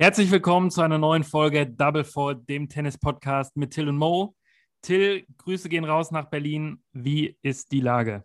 Herzlich 0.00 0.30
willkommen 0.30 0.70
zu 0.70 0.80
einer 0.80 0.98
neuen 0.98 1.24
Folge 1.24 1.66
Double 1.66 2.04
For, 2.04 2.34
dem 2.34 2.68
Tennis-Podcast 2.68 3.56
mit 3.56 3.72
Till 3.72 3.88
und 3.88 3.98
Mo. 3.98 4.34
Till, 4.82 5.26
Grüße 5.36 5.68
gehen 5.68 5.84
raus 5.84 6.10
nach 6.10 6.30
Berlin. 6.30 6.82
Wie 6.92 7.36
ist 7.42 7.70
die 7.72 7.80
Lage? 7.80 8.24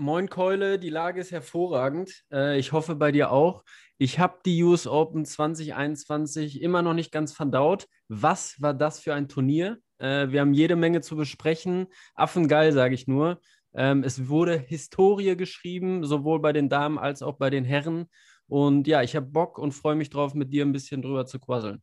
Moin 0.00 0.30
Keule, 0.30 0.78
die 0.78 0.88
Lage 0.88 1.20
ist 1.20 1.30
hervorragend. 1.30 2.24
Äh, 2.32 2.58
ich 2.58 2.72
hoffe 2.72 2.96
bei 2.96 3.12
dir 3.12 3.30
auch. 3.30 3.64
Ich 3.98 4.18
habe 4.18 4.38
die 4.46 4.62
US 4.64 4.86
Open 4.86 5.26
2021 5.26 6.62
immer 6.62 6.80
noch 6.80 6.94
nicht 6.94 7.12
ganz 7.12 7.34
verdaut. 7.34 7.86
Was 8.08 8.62
war 8.62 8.72
das 8.72 9.00
für 9.00 9.12
ein 9.12 9.28
Turnier? 9.28 9.76
Äh, 9.98 10.28
wir 10.30 10.40
haben 10.40 10.54
jede 10.54 10.74
Menge 10.74 11.02
zu 11.02 11.16
besprechen. 11.16 11.86
Affengeil, 12.14 12.72
sage 12.72 12.94
ich 12.94 13.08
nur. 13.08 13.42
Ähm, 13.74 14.02
es 14.02 14.26
wurde 14.30 14.56
Historie 14.56 15.36
geschrieben, 15.36 16.02
sowohl 16.06 16.40
bei 16.40 16.54
den 16.54 16.70
Damen 16.70 16.98
als 16.98 17.20
auch 17.20 17.36
bei 17.36 17.50
den 17.50 17.66
Herren. 17.66 18.06
Und 18.46 18.86
ja, 18.86 19.02
ich 19.02 19.14
habe 19.14 19.26
Bock 19.26 19.58
und 19.58 19.72
freue 19.72 19.96
mich 19.96 20.08
drauf, 20.08 20.32
mit 20.32 20.50
dir 20.50 20.64
ein 20.64 20.72
bisschen 20.72 21.02
drüber 21.02 21.26
zu 21.26 21.38
quasseln. 21.38 21.82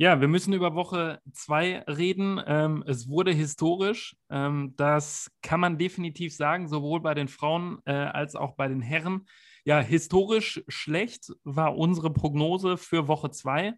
Ja, 0.00 0.20
wir 0.20 0.28
müssen 0.28 0.52
über 0.52 0.76
Woche 0.76 1.20
zwei 1.32 1.80
reden. 1.88 2.40
Ähm, 2.46 2.84
es 2.86 3.08
wurde 3.08 3.32
historisch. 3.32 4.14
Ähm, 4.30 4.74
das 4.76 5.28
kann 5.42 5.58
man 5.58 5.76
definitiv 5.76 6.36
sagen, 6.36 6.68
sowohl 6.68 7.00
bei 7.00 7.14
den 7.14 7.26
Frauen 7.26 7.80
äh, 7.84 7.92
als 7.94 8.36
auch 8.36 8.54
bei 8.54 8.68
den 8.68 8.80
Herren. 8.80 9.26
Ja, 9.64 9.80
historisch 9.80 10.62
schlecht 10.68 11.32
war 11.42 11.76
unsere 11.76 12.12
Prognose 12.12 12.76
für 12.76 13.08
Woche 13.08 13.32
zwei. 13.32 13.74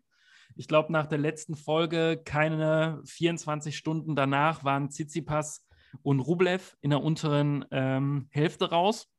Ich 0.56 0.68
glaube, 0.68 0.92
nach 0.92 1.06
der 1.06 1.16
letzten 1.16 1.56
Folge, 1.56 2.20
keine 2.22 3.00
24 3.06 3.74
Stunden 3.74 4.14
danach, 4.14 4.62
waren 4.62 4.90
Tsitsipas 4.90 5.66
und 6.02 6.20
Rublev 6.20 6.76
in 6.82 6.90
der 6.90 7.02
unteren 7.02 7.64
ähm, 7.70 8.28
Hälfte 8.30 8.68
raus. 8.68 9.10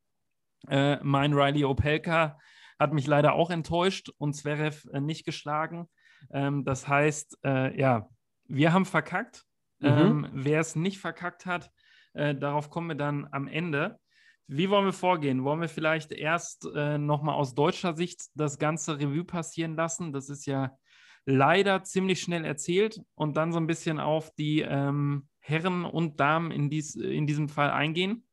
Äh, 0.68 0.98
mein 1.02 1.34
Riley 1.34 1.66
Opelka 1.66 2.38
hat 2.78 2.94
mich 2.94 3.08
leider 3.08 3.34
auch 3.34 3.50
enttäuscht 3.50 4.12
und 4.20 4.36
Zverev 4.36 4.88
äh, 4.94 5.02
nicht 5.02 5.26
geschlagen. 5.26 5.90
Ähm, 6.30 6.64
das 6.64 6.88
heißt, 6.88 7.40
äh, 7.44 7.78
ja, 7.80 8.10
wir 8.46 8.74
haben 8.74 8.86
verkackt. 8.86 9.46
Mhm. 9.80 9.88
Ähm, 9.88 10.30
wer 10.34 10.60
es 10.60 10.76
nicht 10.76 11.00
verkackt 11.00 11.46
hat, 11.46 11.72
äh, 12.14 12.36
darauf 12.36 12.70
kommen 12.70 12.90
wir 12.90 12.96
dann 12.96 13.28
am 13.32 13.48
Ende. 13.48 14.00
Wie 14.48 14.70
wollen 14.70 14.86
wir 14.86 14.94
vorgehen? 14.94 15.44
Wollen 15.44 15.62
wir 15.62 15.70
vielleicht 15.70 16.12
erst 16.12 16.68
äh, 16.76 16.98
nochmal 16.98 17.36
aus 17.36 17.56
deutscher 17.56 17.96
Sicht 17.96 18.26
das 18.36 18.60
ganze 18.60 19.00
Revue 19.00 19.24
passieren 19.24 19.76
lassen? 19.76 20.12
Das 20.12 20.30
ist 20.30 20.46
ja 20.46 20.78
leider 21.26 21.84
ziemlich 21.84 22.22
schnell 22.22 22.46
erzählt 22.46 23.02
und 23.16 23.38
dann 23.38 23.54
so 23.54 23.60
ein 23.60 23.68
bisschen 23.68 24.00
auf 24.00 24.34
die 24.36 24.62
ähm, 24.62 25.28
Herren 25.40 25.86
und 25.86 26.20
Damen 26.20 26.52
in, 26.52 26.70
dies, 26.70 26.96
in 26.96 27.28
diesem 27.28 27.48
Fall 27.48 27.72
eingehen. 27.72 28.26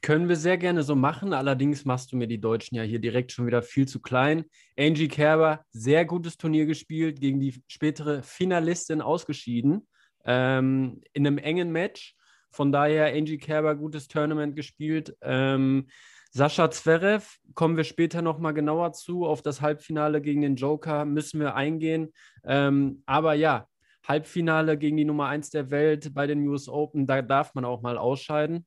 Können 0.00 0.28
wir 0.28 0.36
sehr 0.36 0.58
gerne 0.58 0.82
so 0.82 0.94
machen. 0.94 1.32
Allerdings 1.32 1.84
machst 1.84 2.12
du 2.12 2.16
mir 2.16 2.26
die 2.26 2.40
Deutschen 2.40 2.76
ja 2.76 2.82
hier 2.82 2.98
direkt 2.98 3.32
schon 3.32 3.46
wieder 3.46 3.62
viel 3.62 3.86
zu 3.86 4.00
klein. 4.00 4.44
Angie 4.78 5.08
Kerber, 5.08 5.64
sehr 5.70 6.04
gutes 6.04 6.36
Turnier 6.36 6.66
gespielt, 6.66 7.20
gegen 7.20 7.40
die 7.40 7.60
spätere 7.66 8.22
Finalistin 8.22 9.00
ausgeschieden. 9.00 9.86
Ähm, 10.24 11.00
in 11.12 11.26
einem 11.26 11.38
engen 11.38 11.72
Match. 11.72 12.14
Von 12.50 12.72
daher 12.72 13.14
Angie 13.14 13.38
Kerber, 13.38 13.74
gutes 13.74 14.08
Tournament 14.08 14.56
gespielt. 14.56 15.16
Ähm, 15.20 15.88
Sascha 16.30 16.70
Zverev, 16.70 17.38
kommen 17.54 17.76
wir 17.76 17.84
später 17.84 18.22
nochmal 18.22 18.54
genauer 18.54 18.92
zu. 18.92 19.26
Auf 19.26 19.42
das 19.42 19.60
Halbfinale 19.60 20.20
gegen 20.20 20.42
den 20.42 20.56
Joker 20.56 21.04
müssen 21.04 21.40
wir 21.40 21.54
eingehen. 21.54 22.12
Ähm, 22.44 23.02
aber 23.06 23.34
ja, 23.34 23.66
Halbfinale 24.06 24.78
gegen 24.78 24.96
die 24.96 25.04
Nummer 25.04 25.26
1 25.28 25.50
der 25.50 25.70
Welt 25.70 26.14
bei 26.14 26.26
den 26.26 26.46
US 26.48 26.68
Open, 26.68 27.06
da 27.06 27.22
darf 27.22 27.54
man 27.54 27.64
auch 27.64 27.82
mal 27.82 27.98
ausscheiden. 27.98 28.66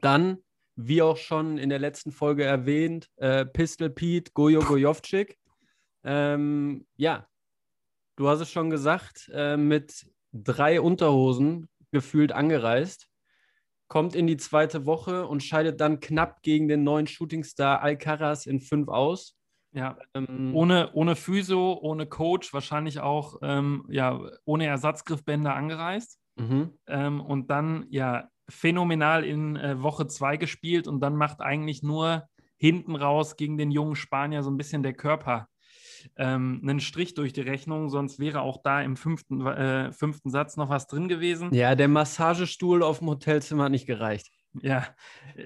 Dann 0.00 0.38
wie 0.76 1.02
auch 1.02 1.16
schon 1.16 1.58
in 1.58 1.70
der 1.70 1.78
letzten 1.78 2.12
Folge 2.12 2.44
erwähnt, 2.44 3.08
äh, 3.16 3.44
Pistol 3.46 3.90
Pete, 3.90 4.32
Gojo 4.34 4.60
Gojovcik. 4.60 5.38
Ähm, 6.04 6.86
ja, 6.96 7.26
du 8.16 8.28
hast 8.28 8.40
es 8.40 8.50
schon 8.50 8.70
gesagt, 8.70 9.30
äh, 9.32 9.56
mit 9.56 10.06
drei 10.32 10.80
Unterhosen 10.80 11.68
gefühlt 11.92 12.32
angereist, 12.32 13.08
kommt 13.88 14.14
in 14.14 14.26
die 14.26 14.36
zweite 14.36 14.84
Woche 14.84 15.26
und 15.26 15.42
scheidet 15.42 15.80
dann 15.80 16.00
knapp 16.00 16.42
gegen 16.42 16.68
den 16.68 16.84
neuen 16.84 17.06
Shootingstar 17.06 17.82
Alcaraz 17.82 18.46
in 18.46 18.60
fünf 18.60 18.88
aus. 18.88 19.36
Ja, 19.72 19.98
ähm, 20.14 20.54
ohne, 20.54 20.90
ohne 20.94 21.16
Physio, 21.16 21.78
ohne 21.80 22.06
Coach, 22.06 22.52
wahrscheinlich 22.54 23.00
auch 23.00 23.38
ähm, 23.42 23.84
ja, 23.88 24.20
ohne 24.44 24.66
Ersatzgriffbänder 24.66 25.54
angereist. 25.54 26.18
Mhm. 26.36 26.72
Ähm, 26.86 27.20
und 27.20 27.50
dann 27.50 27.86
ja 27.90 28.28
phänomenal 28.48 29.24
in 29.24 29.56
äh, 29.56 29.82
Woche 29.82 30.06
2 30.06 30.36
gespielt 30.36 30.88
und 30.88 31.00
dann 31.00 31.16
macht 31.16 31.40
eigentlich 31.40 31.82
nur 31.82 32.28
hinten 32.56 32.96
raus 32.96 33.36
gegen 33.36 33.58
den 33.58 33.70
jungen 33.70 33.96
Spanier 33.96 34.42
so 34.42 34.50
ein 34.50 34.56
bisschen 34.56 34.82
der 34.82 34.94
Körper 34.94 35.48
ähm, 36.16 36.60
einen 36.62 36.80
Strich 36.80 37.14
durch 37.14 37.32
die 37.32 37.40
Rechnung, 37.40 37.88
sonst 37.88 38.18
wäre 38.18 38.40
auch 38.40 38.62
da 38.62 38.80
im 38.82 38.96
fünften, 38.96 39.44
äh, 39.46 39.92
fünften 39.92 40.30
Satz 40.30 40.56
noch 40.56 40.68
was 40.68 40.86
drin 40.86 41.08
gewesen. 41.08 41.52
Ja, 41.52 41.74
der 41.74 41.88
Massagestuhl 41.88 42.82
auf 42.82 42.98
dem 43.00 43.08
Hotelzimmer 43.08 43.64
hat 43.64 43.72
nicht 43.72 43.86
gereicht. 43.86 44.30
Ja, 44.62 44.86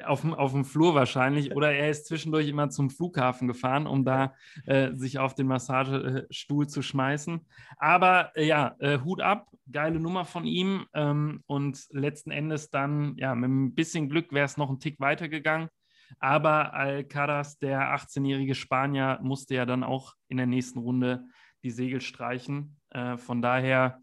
auf 0.06 0.20
dem, 0.20 0.34
auf 0.34 0.52
dem 0.52 0.64
Flur 0.64 0.94
wahrscheinlich. 0.94 1.54
Oder 1.54 1.72
er 1.72 1.90
ist 1.90 2.06
zwischendurch 2.06 2.48
immer 2.48 2.70
zum 2.70 2.90
Flughafen 2.90 3.48
gefahren, 3.48 3.86
um 3.86 4.04
da 4.04 4.34
äh, 4.66 4.94
sich 4.94 5.18
auf 5.18 5.34
den 5.34 5.46
Massagestuhl 5.46 6.68
zu 6.68 6.82
schmeißen. 6.82 7.46
Aber 7.76 8.32
äh, 8.36 8.46
ja, 8.46 8.76
äh, 8.78 8.98
Hut 9.00 9.20
ab, 9.20 9.48
geile 9.70 10.00
Nummer 10.00 10.24
von 10.24 10.44
ihm. 10.44 10.86
Ähm, 10.94 11.42
und 11.46 11.86
letzten 11.90 12.30
Endes 12.30 12.70
dann, 12.70 13.16
ja, 13.16 13.34
mit 13.34 13.50
ein 13.50 13.74
bisschen 13.74 14.08
Glück 14.08 14.32
wäre 14.32 14.46
es 14.46 14.56
noch 14.56 14.68
einen 14.68 14.80
Tick 14.80 15.00
weitergegangen. 15.00 15.68
Aber 16.18 16.74
Alcaraz, 16.74 17.58
der 17.58 17.94
18-jährige 17.94 18.54
Spanier, 18.54 19.18
musste 19.22 19.54
ja 19.54 19.64
dann 19.64 19.84
auch 19.84 20.14
in 20.28 20.36
der 20.36 20.46
nächsten 20.46 20.80
Runde 20.80 21.24
die 21.62 21.70
Segel 21.70 22.00
streichen. 22.00 22.80
Äh, 22.90 23.16
von 23.16 23.42
daher 23.42 24.00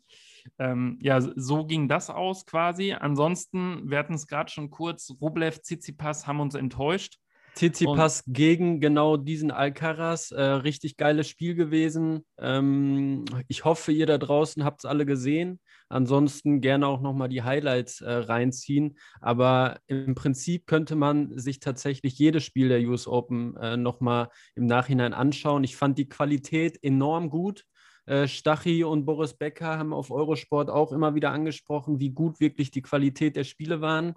ähm, 0.60 0.98
ja, 1.02 1.20
so 1.22 1.66
ging 1.66 1.88
das 1.88 2.10
aus 2.10 2.46
quasi. 2.46 2.94
Ansonsten, 2.94 3.90
wir 3.90 3.98
hatten 3.98 4.14
es 4.14 4.28
gerade 4.28 4.52
schon 4.52 4.70
kurz, 4.70 5.14
Rublev, 5.22 5.62
Tsitsipas 5.62 6.28
haben 6.28 6.40
uns 6.40 6.56
enttäuscht. 6.56 7.20
Tsitsipas 7.58 8.24
gegen 8.28 8.80
genau 8.80 9.18
diesen 9.18 9.50
Alcaraz. 9.50 10.32
Äh, 10.32 10.42
richtig 10.42 10.96
geiles 10.96 11.28
Spiel 11.28 11.56
gewesen. 11.56 12.24
Ähm, 12.38 13.26
ich 13.48 13.66
hoffe, 13.66 13.92
ihr 13.92 14.06
da 14.06 14.20
draußen 14.20 14.64
habt 14.64 14.82
es 14.82 14.86
alle 14.86 15.08
gesehen. 15.08 15.60
Ansonsten 15.90 16.62
gerne 16.62 16.86
auch 16.86 17.02
nochmal 17.02 17.30
die 17.30 17.42
Highlights 17.42 18.02
äh, 18.02 18.12
reinziehen. 18.12 19.00
Aber 19.22 19.80
im 19.88 20.14
Prinzip 20.14 20.68
könnte 20.68 20.96
man 20.96 21.38
sich 21.38 21.60
tatsächlich 21.60 22.20
jedes 22.20 22.44
Spiel 22.44 22.70
der 22.70 22.82
US 22.82 23.08
Open 23.08 23.58
äh, 23.58 23.76
nochmal 23.76 24.30
im 24.54 24.68
Nachhinein 24.68 25.14
anschauen. 25.14 25.64
Ich 25.64 25.76
fand 25.76 25.98
die 25.98 26.10
Qualität 26.10 26.78
enorm 26.84 27.30
gut. 27.30 27.66
Äh, 28.08 28.28
Stachy 28.28 28.84
und 28.86 29.06
Boris 29.06 29.34
Becker 29.34 29.78
haben 29.78 29.94
auf 29.94 30.12
Eurosport 30.12 30.70
auch 30.70 30.94
immer 30.94 31.14
wieder 31.14 31.32
angesprochen, 31.32 32.00
wie 32.00 32.12
gut 32.12 32.40
wirklich 32.40 32.72
die 32.72 32.82
Qualität 32.82 33.36
der 33.36 33.44
Spiele 33.44 33.82
waren. 33.82 34.16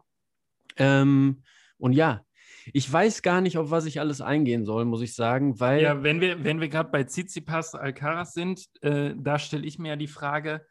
Ähm, 0.77 1.43
und 1.77 1.93
ja, 1.93 2.25
ich 2.73 2.91
weiß 2.91 3.23
gar 3.23 3.41
nicht, 3.41 3.59
auf 3.59 3.71
was 3.71 3.87
ich 3.87 3.99
alles 3.99 4.21
eingehen 4.21 4.65
soll, 4.65 4.85
muss 4.85 5.03
ich 5.03 5.15
sagen, 5.15 5.59
weil. 5.59 5.83
Ja, 5.83 6.03
wenn 6.05 6.21
wir, 6.21 6.45
wenn 6.45 6.61
wir 6.61 6.69
gerade 6.69 6.91
bei 6.91 7.03
Tsitsipas 7.03 7.75
Alcaraz 7.75 8.33
sind, 8.33 8.67
äh, 8.81 9.15
da 9.17 9.39
stelle 9.41 9.67
ich 9.67 9.79
mir 9.79 9.89
ja 9.89 9.97
die 9.97 10.07
Frage, 10.07 10.65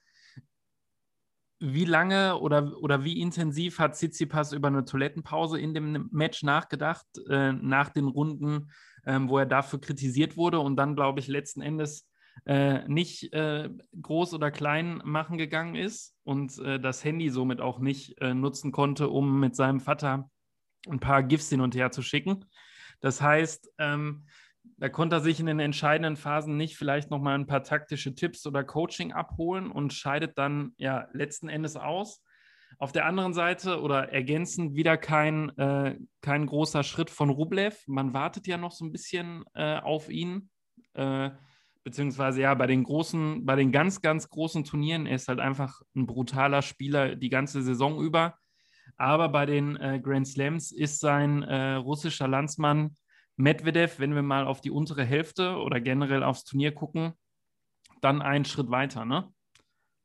wie 1.59 1.85
lange 1.85 2.39
oder, 2.39 2.77
oder 2.81 3.03
wie 3.03 3.19
intensiv 3.19 3.79
hat 3.79 3.95
Tsitsipas 3.95 4.53
über 4.53 4.69
eine 4.69 4.85
Toilettenpause 4.85 5.59
in 5.59 5.73
dem 5.73 6.07
Match 6.11 6.41
nachgedacht, 6.41 7.05
äh, 7.29 7.51
nach 7.51 7.89
den 7.89 8.07
Runden, 8.07 8.71
ähm, 9.05 9.27
wo 9.27 9.37
er 9.39 9.45
dafür 9.45 9.81
kritisiert 9.81 10.37
wurde 10.37 10.59
und 10.59 10.77
dann, 10.77 10.95
glaube 10.95 11.19
ich, 11.19 11.27
letzten 11.27 11.61
Endes 11.61 12.08
äh, 12.45 12.87
nicht 12.87 13.33
äh, 13.33 13.69
groß 14.01 14.33
oder 14.33 14.51
klein 14.51 15.01
machen 15.03 15.37
gegangen 15.37 15.75
ist 15.75 16.15
und 16.23 16.57
äh, 16.59 16.79
das 16.79 17.03
Handy 17.03 17.29
somit 17.29 17.61
auch 17.61 17.79
nicht 17.79 18.19
äh, 18.21 18.33
nutzen 18.33 18.71
konnte, 18.71 19.09
um 19.09 19.39
mit 19.39 19.55
seinem 19.55 19.79
Vater 19.79 20.29
ein 20.87 20.99
paar 20.99 21.23
GIFs 21.23 21.49
hin 21.49 21.61
und 21.61 21.75
her 21.75 21.91
zu 21.91 22.01
schicken. 22.01 22.45
Das 23.01 23.21
heißt, 23.21 23.71
ähm, 23.77 24.25
da 24.77 24.89
konnte 24.89 25.17
er 25.17 25.21
sich 25.21 25.39
in 25.39 25.45
den 25.45 25.59
entscheidenden 25.59 26.15
Phasen 26.15 26.57
nicht 26.57 26.77
vielleicht 26.77 27.11
nochmal 27.11 27.35
ein 27.35 27.47
paar 27.47 27.63
taktische 27.63 28.15
Tipps 28.15 28.45
oder 28.45 28.63
Coaching 28.63 29.11
abholen 29.11 29.71
und 29.71 29.93
scheidet 29.93 30.37
dann 30.37 30.73
ja 30.77 31.07
letzten 31.13 31.49
Endes 31.49 31.75
aus. 31.75 32.23
Auf 32.77 32.91
der 32.91 33.05
anderen 33.05 33.33
Seite 33.33 33.81
oder 33.81 34.13
ergänzend 34.13 34.75
wieder 34.75 34.97
kein, 34.97 35.49
äh, 35.57 35.97
kein 36.21 36.45
großer 36.45 36.83
Schritt 36.83 37.09
von 37.09 37.29
Rublev. 37.29 37.83
Man 37.87 38.13
wartet 38.13 38.47
ja 38.47 38.57
noch 38.57 38.71
so 38.71 38.85
ein 38.85 38.91
bisschen 38.91 39.43
äh, 39.53 39.79
auf 39.79 40.09
ihn. 40.09 40.49
Äh, 40.93 41.31
beziehungsweise 41.89 42.41
ja, 42.41 42.53
bei 42.53 42.67
den 42.67 42.83
großen, 42.83 43.45
bei 43.47 43.55
den 43.55 43.71
ganz, 43.71 44.01
ganz 44.01 44.29
großen 44.29 44.63
Turnieren, 44.63 45.07
er 45.07 45.15
ist 45.15 45.27
halt 45.27 45.39
einfach 45.39 45.81
ein 45.95 46.05
brutaler 46.05 46.61
Spieler 46.61 47.15
die 47.15 47.29
ganze 47.29 47.63
Saison 47.63 47.99
über. 47.99 48.37
Aber 48.95 49.29
bei 49.29 49.47
den 49.47 49.75
äh, 49.77 49.99
Grand 49.99 50.27
Slams 50.27 50.71
ist 50.71 50.99
sein 50.99 51.41
äh, 51.41 51.73
russischer 51.73 52.27
Landsmann 52.27 52.95
Medvedev, 53.37 53.99
wenn 53.99 54.13
wir 54.13 54.21
mal 54.21 54.45
auf 54.45 54.61
die 54.61 54.69
untere 54.69 55.03
Hälfte 55.03 55.55
oder 55.55 55.79
generell 55.81 56.23
aufs 56.23 56.43
Turnier 56.43 56.73
gucken, 56.73 57.13
dann 58.01 58.21
einen 58.21 58.45
Schritt 58.45 58.69
weiter, 58.69 59.05
ne? 59.05 59.33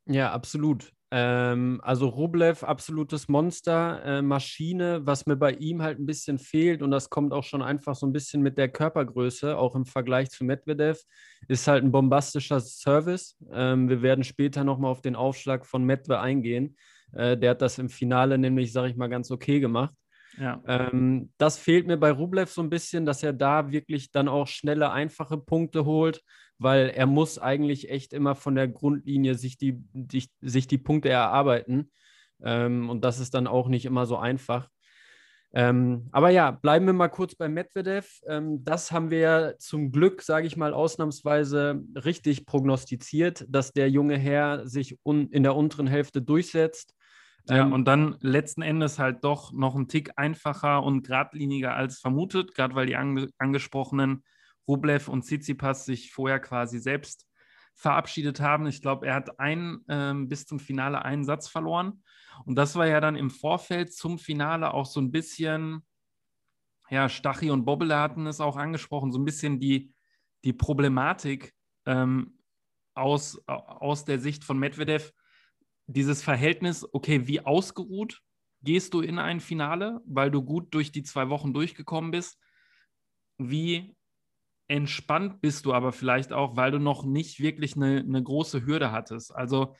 Ja, 0.06 0.32
absolut. 0.32 0.90
Ähm, 1.10 1.80
also 1.82 2.08
Rublev, 2.08 2.64
absolutes 2.64 3.28
Monster, 3.28 4.02
äh, 4.04 4.22
Maschine, 4.22 5.00
was 5.04 5.26
mir 5.26 5.36
bei 5.36 5.52
ihm 5.52 5.82
halt 5.82 5.98
ein 5.98 6.06
bisschen 6.06 6.38
fehlt 6.38 6.82
und 6.82 6.90
das 6.90 7.10
kommt 7.10 7.32
auch 7.32 7.44
schon 7.44 7.62
einfach 7.62 7.94
so 7.94 8.06
ein 8.06 8.12
bisschen 8.12 8.42
mit 8.42 8.58
der 8.58 8.68
Körpergröße, 8.68 9.56
auch 9.56 9.74
im 9.76 9.86
Vergleich 9.86 10.30
zu 10.30 10.44
Medvedev, 10.44 11.00
ist 11.48 11.68
halt 11.68 11.84
ein 11.84 11.92
bombastischer 11.92 12.60
Service. 12.60 13.36
Ähm, 13.52 13.88
wir 13.88 14.02
werden 14.02 14.24
später 14.24 14.64
nochmal 14.64 14.90
auf 14.90 15.02
den 15.02 15.16
Aufschlag 15.16 15.66
von 15.66 15.84
Medvedev 15.84 16.20
eingehen. 16.20 16.76
Äh, 17.12 17.36
der 17.36 17.50
hat 17.50 17.62
das 17.62 17.78
im 17.78 17.88
Finale 17.88 18.38
nämlich, 18.38 18.72
sage 18.72 18.88
ich 18.90 18.96
mal, 18.96 19.08
ganz 19.08 19.30
okay 19.30 19.60
gemacht. 19.60 19.94
Ja. 20.38 20.62
Ähm, 20.66 21.32
das 21.38 21.58
fehlt 21.58 21.86
mir 21.86 21.96
bei 21.96 22.10
Rublev 22.10 22.50
so 22.50 22.62
ein 22.62 22.70
bisschen, 22.70 23.06
dass 23.06 23.22
er 23.22 23.32
da 23.32 23.70
wirklich 23.70 24.10
dann 24.10 24.28
auch 24.28 24.46
schnelle, 24.46 24.90
einfache 24.90 25.38
Punkte 25.38 25.84
holt, 25.84 26.22
weil 26.58 26.90
er 26.90 27.06
muss 27.06 27.38
eigentlich 27.38 27.90
echt 27.90 28.12
immer 28.12 28.34
von 28.34 28.54
der 28.54 28.68
Grundlinie 28.68 29.36
sich 29.36 29.58
die, 29.58 29.82
die 29.92 30.28
sich 30.40 30.66
die 30.66 30.78
Punkte 30.78 31.08
erarbeiten. 31.08 31.90
Ähm, 32.42 32.90
und 32.90 33.04
das 33.04 33.20
ist 33.20 33.34
dann 33.34 33.46
auch 33.46 33.68
nicht 33.68 33.84
immer 33.84 34.06
so 34.06 34.16
einfach. 34.16 34.68
Ähm, 35.56 36.08
aber 36.10 36.30
ja, 36.30 36.50
bleiben 36.50 36.86
wir 36.86 36.92
mal 36.92 37.08
kurz 37.08 37.36
bei 37.36 37.48
Medvedev. 37.48 38.20
Ähm, 38.26 38.64
das 38.64 38.90
haben 38.90 39.10
wir 39.10 39.54
zum 39.60 39.92
Glück, 39.92 40.22
sage 40.22 40.48
ich 40.48 40.56
mal, 40.56 40.74
ausnahmsweise 40.74 41.80
richtig 41.94 42.44
prognostiziert, 42.44 43.44
dass 43.48 43.72
der 43.72 43.88
junge 43.88 44.18
Herr 44.18 44.66
sich 44.66 44.98
in 45.04 45.42
der 45.44 45.54
unteren 45.54 45.86
Hälfte 45.86 46.22
durchsetzt. 46.22 46.94
Ja, 47.46 47.64
ähm, 47.64 47.72
und 47.72 47.84
dann 47.84 48.16
letzten 48.20 48.62
Endes 48.62 48.98
halt 48.98 49.24
doch 49.24 49.52
noch 49.52 49.74
ein 49.74 49.88
Tick 49.88 50.12
einfacher 50.16 50.82
und 50.82 51.06
geradliniger 51.06 51.74
als 51.74 51.98
vermutet, 51.98 52.54
gerade 52.54 52.74
weil 52.74 52.86
die 52.86 52.96
ange 52.96 53.28
angesprochenen 53.38 54.24
Rublev 54.66 55.08
und 55.08 55.22
Tsitsipas 55.22 55.84
sich 55.84 56.12
vorher 56.12 56.40
quasi 56.40 56.78
selbst 56.78 57.26
verabschiedet 57.74 58.40
haben. 58.40 58.66
Ich 58.66 58.80
glaube, 58.80 59.06
er 59.06 59.14
hat 59.14 59.38
ein, 59.38 59.80
ähm, 59.88 60.28
bis 60.28 60.46
zum 60.46 60.58
Finale 60.58 61.04
einen 61.04 61.24
Satz 61.24 61.48
verloren. 61.48 62.02
Und 62.46 62.56
das 62.56 62.76
war 62.76 62.86
ja 62.86 63.00
dann 63.00 63.16
im 63.16 63.30
Vorfeld 63.30 63.92
zum 63.92 64.18
Finale 64.18 64.72
auch 64.72 64.86
so 64.86 65.00
ein 65.00 65.10
bisschen, 65.10 65.84
ja, 66.88 67.08
Stachy 67.08 67.50
und 67.50 67.64
Bobbele 67.64 67.98
hatten 67.98 68.26
es 68.26 68.40
auch 68.40 68.56
angesprochen, 68.56 69.12
so 69.12 69.18
ein 69.18 69.24
bisschen 69.24 69.60
die, 69.60 69.92
die 70.44 70.52
Problematik 70.52 71.52
ähm, 71.86 72.38
aus, 72.94 73.42
aus 73.46 74.04
der 74.04 74.18
Sicht 74.18 74.44
von 74.44 74.58
Medvedev, 74.58 75.12
dieses 75.86 76.22
Verhältnis, 76.22 76.86
okay, 76.92 77.26
wie 77.26 77.40
ausgeruht 77.40 78.22
gehst 78.62 78.94
du 78.94 79.00
in 79.00 79.18
ein 79.18 79.40
Finale, 79.40 80.00
weil 80.06 80.30
du 80.30 80.42
gut 80.42 80.72
durch 80.72 80.90
die 80.90 81.02
zwei 81.02 81.28
Wochen 81.28 81.52
durchgekommen 81.52 82.10
bist? 82.10 82.38
Wie 83.36 83.94
entspannt 84.68 85.42
bist 85.42 85.66
du 85.66 85.74
aber 85.74 85.92
vielleicht 85.92 86.32
auch, 86.32 86.56
weil 86.56 86.70
du 86.70 86.78
noch 86.78 87.04
nicht 87.04 87.40
wirklich 87.40 87.76
eine, 87.76 87.98
eine 87.98 88.22
große 88.22 88.64
Hürde 88.64 88.90
hattest? 88.90 89.34
Also 89.34 89.74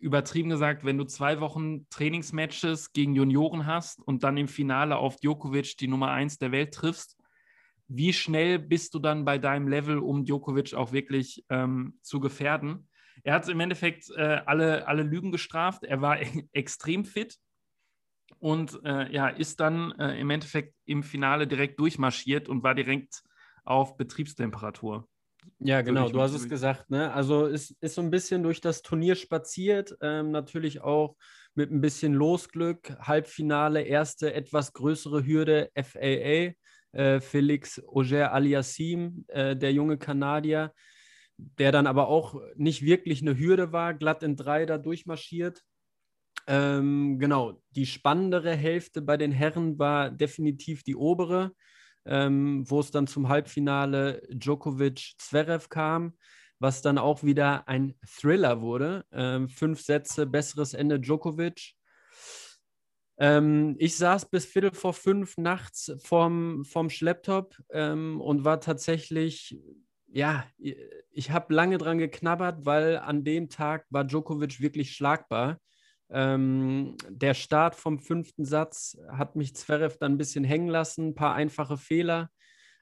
übertrieben 0.00 0.48
gesagt, 0.48 0.84
wenn 0.84 0.98
du 0.98 1.04
zwei 1.04 1.40
Wochen 1.40 1.88
Trainingsmatches 1.90 2.92
gegen 2.92 3.14
Junioren 3.14 3.66
hast 3.66 4.00
und 4.00 4.24
dann 4.24 4.36
im 4.36 4.48
Finale 4.48 4.96
auf 4.96 5.16
Djokovic 5.16 5.76
die 5.78 5.88
Nummer 5.88 6.10
eins 6.10 6.38
der 6.38 6.52
Welt 6.52 6.72
triffst, 6.74 7.18
wie 7.88 8.12
schnell 8.14 8.58
bist 8.58 8.94
du 8.94 8.98
dann 8.98 9.24
bei 9.24 9.38
deinem 9.38 9.68
Level, 9.68 9.98
um 9.98 10.24
Djokovic 10.24 10.74
auch 10.74 10.92
wirklich 10.92 11.44
ähm, 11.50 11.98
zu 12.00 12.20
gefährden? 12.20 12.88
Er 13.22 13.34
hat 13.34 13.48
im 13.48 13.60
Endeffekt 13.60 14.10
äh, 14.16 14.40
alle, 14.46 14.86
alle 14.86 15.02
Lügen 15.02 15.32
gestraft. 15.32 15.84
Er 15.84 16.00
war 16.00 16.20
e 16.22 16.48
extrem 16.52 17.04
fit 17.04 17.38
und 18.38 18.80
äh, 18.84 19.12
ja, 19.12 19.28
ist 19.28 19.60
dann 19.60 19.92
äh, 19.98 20.18
im 20.18 20.30
Endeffekt 20.30 20.74
im 20.84 21.02
Finale 21.02 21.46
direkt 21.46 21.78
durchmarschiert 21.78 22.48
und 22.48 22.62
war 22.62 22.74
direkt 22.74 23.22
auf 23.64 23.96
Betriebstemperatur. 23.96 25.08
Ja, 25.58 25.82
genau, 25.82 26.08
du 26.08 26.20
hast 26.20 26.32
es 26.32 26.48
gesagt. 26.48 26.90
Ne? 26.90 27.12
Also 27.12 27.46
es 27.46 27.70
ist 27.80 27.94
so 27.94 28.02
ein 28.02 28.10
bisschen 28.10 28.42
durch 28.42 28.60
das 28.60 28.82
Turnier 28.82 29.14
spaziert, 29.14 29.96
ähm, 30.00 30.30
natürlich 30.30 30.80
auch 30.80 31.16
mit 31.54 31.70
ein 31.70 31.80
bisschen 31.80 32.14
Losglück. 32.14 32.96
Halbfinale, 32.98 33.82
erste 33.82 34.32
etwas 34.32 34.72
größere 34.72 35.24
Hürde, 35.24 35.70
FAA. 35.74 36.54
Äh, 36.94 37.20
Felix 37.20 37.82
Auger 37.88 38.32
Aliassim, 38.32 39.24
äh, 39.28 39.56
der 39.56 39.72
junge 39.72 39.98
Kanadier, 39.98 40.72
der 41.36 41.72
dann 41.72 41.86
aber 41.86 42.08
auch 42.08 42.40
nicht 42.56 42.82
wirklich 42.82 43.22
eine 43.22 43.38
Hürde 43.38 43.72
war, 43.72 43.94
glatt 43.94 44.22
in 44.22 44.36
drei 44.36 44.66
da 44.66 44.78
durchmarschiert. 44.78 45.62
Ähm, 46.46 47.18
genau, 47.18 47.62
die 47.70 47.86
spannendere 47.86 48.54
Hälfte 48.54 49.00
bei 49.02 49.16
den 49.16 49.32
Herren 49.32 49.78
war 49.78 50.10
definitiv 50.10 50.82
die 50.82 50.96
obere, 50.96 51.52
ähm, 52.04 52.68
wo 52.68 52.80
es 52.80 52.90
dann 52.90 53.06
zum 53.06 53.28
Halbfinale 53.28 54.22
Djokovic-Zverev 54.30 55.68
kam, 55.70 56.16
was 56.58 56.82
dann 56.82 56.98
auch 56.98 57.22
wieder 57.22 57.66
ein 57.66 57.94
Thriller 58.06 58.60
wurde. 58.60 59.04
Ähm, 59.10 59.48
fünf 59.48 59.80
Sätze, 59.80 60.26
besseres 60.26 60.74
Ende 60.74 61.00
Djokovic. 61.00 61.72
Ähm, 63.16 63.76
ich 63.78 63.96
saß 63.96 64.28
bis 64.28 64.44
Viertel 64.44 64.72
vor 64.72 64.92
fünf 64.92 65.38
nachts 65.38 65.92
vorm, 66.02 66.64
vorm 66.64 66.90
Schlepptop 66.90 67.56
ähm, 67.70 68.20
und 68.20 68.44
war 68.44 68.60
tatsächlich 68.60 69.56
ja, 70.14 70.46
ich 71.14 71.30
habe 71.30 71.54
lange 71.54 71.78
dran 71.78 71.98
geknabbert, 71.98 72.66
weil 72.66 72.98
an 72.98 73.24
dem 73.24 73.48
Tag 73.48 73.86
war 73.90 74.04
Djokovic 74.04 74.60
wirklich 74.60 74.92
schlagbar. 74.92 75.58
Ähm, 76.10 76.96
der 77.08 77.34
Start 77.34 77.74
vom 77.74 77.98
fünften 77.98 78.44
Satz 78.44 78.98
hat 79.10 79.36
mich 79.36 79.56
Zverev 79.56 79.96
dann 79.98 80.12
ein 80.12 80.18
bisschen 80.18 80.44
hängen 80.44 80.68
lassen, 80.68 81.08
ein 81.08 81.14
paar 81.14 81.34
einfache 81.34 81.76
Fehler. 81.76 82.28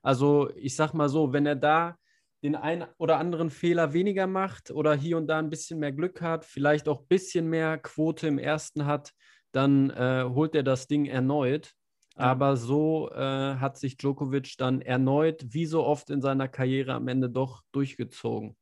Also 0.02 0.50
ich 0.56 0.75
sag 0.75 0.94
mal 0.94 1.08
so, 1.08 1.32
wenn 1.32 1.46
er 1.46 1.56
da 1.56 1.96
den 2.43 2.56
einen 2.56 2.87
oder 2.99 3.19
anderen 3.19 3.50
Fehler 3.50 3.93
weniger 3.93 4.26
macht 4.26 4.70
oder 4.70 4.94
hier 4.94 5.17
und 5.17 5.29
da 5.29 5.38
ein 5.38 5.50
bisschen 5.50 5.79
mehr 5.79 5.93
Glück 5.93 6.20
hat, 6.20 6.44
vielleicht 6.44 6.88
auch 6.88 7.02
ein 7.02 7.08
bisschen 7.08 7.49
mehr 7.49 7.79
Quote 7.79 8.26
im 8.26 8.38
ersten 8.38 8.87
hat, 8.87 9.12
dann 9.52 9.90
äh, 9.90 10.25
holt 10.29 10.55
er 10.55 10.64
das 10.64 10.88
Ding 10.88 11.05
erneut. 11.06 11.73
Aber 12.17 12.56
so 12.56 13.11
äh, 13.11 13.56
hat 13.56 13.79
sich 13.79 13.97
Djokovic 13.97 14.56
dann 14.59 14.81
erneut, 14.82 15.44
wie 15.49 15.67
so 15.67 15.85
oft 15.85 16.11
in 16.11 16.20
seiner 16.20 16.49
Karriere, 16.49 16.94
am 16.94 17.09
Ende 17.09 17.31
doch 17.31 17.62
durchgezogen. 17.73 18.56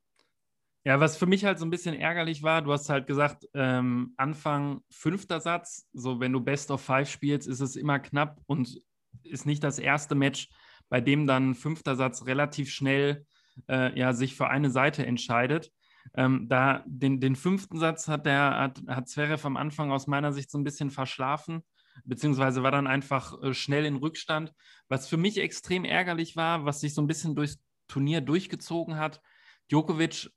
Ja, 0.83 0.99
was 0.99 1.15
für 1.15 1.27
mich 1.27 1.45
halt 1.45 1.59
so 1.59 1.65
ein 1.65 1.69
bisschen 1.69 1.93
ärgerlich 1.93 2.41
war, 2.41 2.63
du 2.63 2.71
hast 2.71 2.89
halt 2.89 3.05
gesagt, 3.05 3.47
ähm, 3.53 4.13
Anfang 4.17 4.81
fünfter 4.89 5.39
Satz, 5.39 5.87
so 5.93 6.19
wenn 6.19 6.33
du 6.33 6.39
Best 6.39 6.71
of 6.71 6.81
Five 6.81 7.09
spielst, 7.09 7.47
ist 7.47 7.59
es 7.59 7.75
immer 7.75 7.99
knapp 7.99 8.39
und 8.47 8.81
ist 9.23 9.45
nicht 9.45 9.63
das 9.63 9.77
erste 9.77 10.15
Match, 10.15 10.49
bei 10.89 10.99
dem 10.99 11.27
dann 11.27 11.53
fünfter 11.53 11.95
Satz 11.95 12.25
relativ 12.25 12.71
schnell 12.71 13.25
äh, 13.69 13.97
ja, 13.97 14.13
sich 14.13 14.35
für 14.35 14.47
eine 14.47 14.71
Seite 14.71 15.05
entscheidet. 15.05 15.71
Ähm, 16.15 16.47
da 16.49 16.83
den, 16.87 17.19
den 17.19 17.35
fünften 17.35 17.77
Satz 17.77 18.07
hat 18.07 18.25
der 18.25 18.57
hat, 18.57 18.81
hat 18.87 19.07
Zverev 19.07 19.45
am 19.45 19.57
Anfang 19.57 19.91
aus 19.91 20.07
meiner 20.07 20.33
Sicht 20.33 20.49
so 20.49 20.57
ein 20.57 20.63
bisschen 20.63 20.89
verschlafen 20.89 21.61
beziehungsweise 22.05 22.63
war 22.63 22.71
dann 22.71 22.87
einfach 22.87 23.41
äh, 23.41 23.53
schnell 23.53 23.85
in 23.85 23.95
Rückstand. 23.95 24.53
Was 24.87 25.07
für 25.07 25.17
mich 25.17 25.37
extrem 25.39 25.85
ärgerlich 25.85 26.35
war, 26.35 26.65
was 26.65 26.81
sich 26.81 26.93
so 26.93 27.01
ein 27.01 27.07
bisschen 27.07 27.35
durchs 27.35 27.59
Turnier 27.87 28.21
durchgezogen 28.21 28.97
hat. 28.97 29.21
Djokovic 29.69 30.29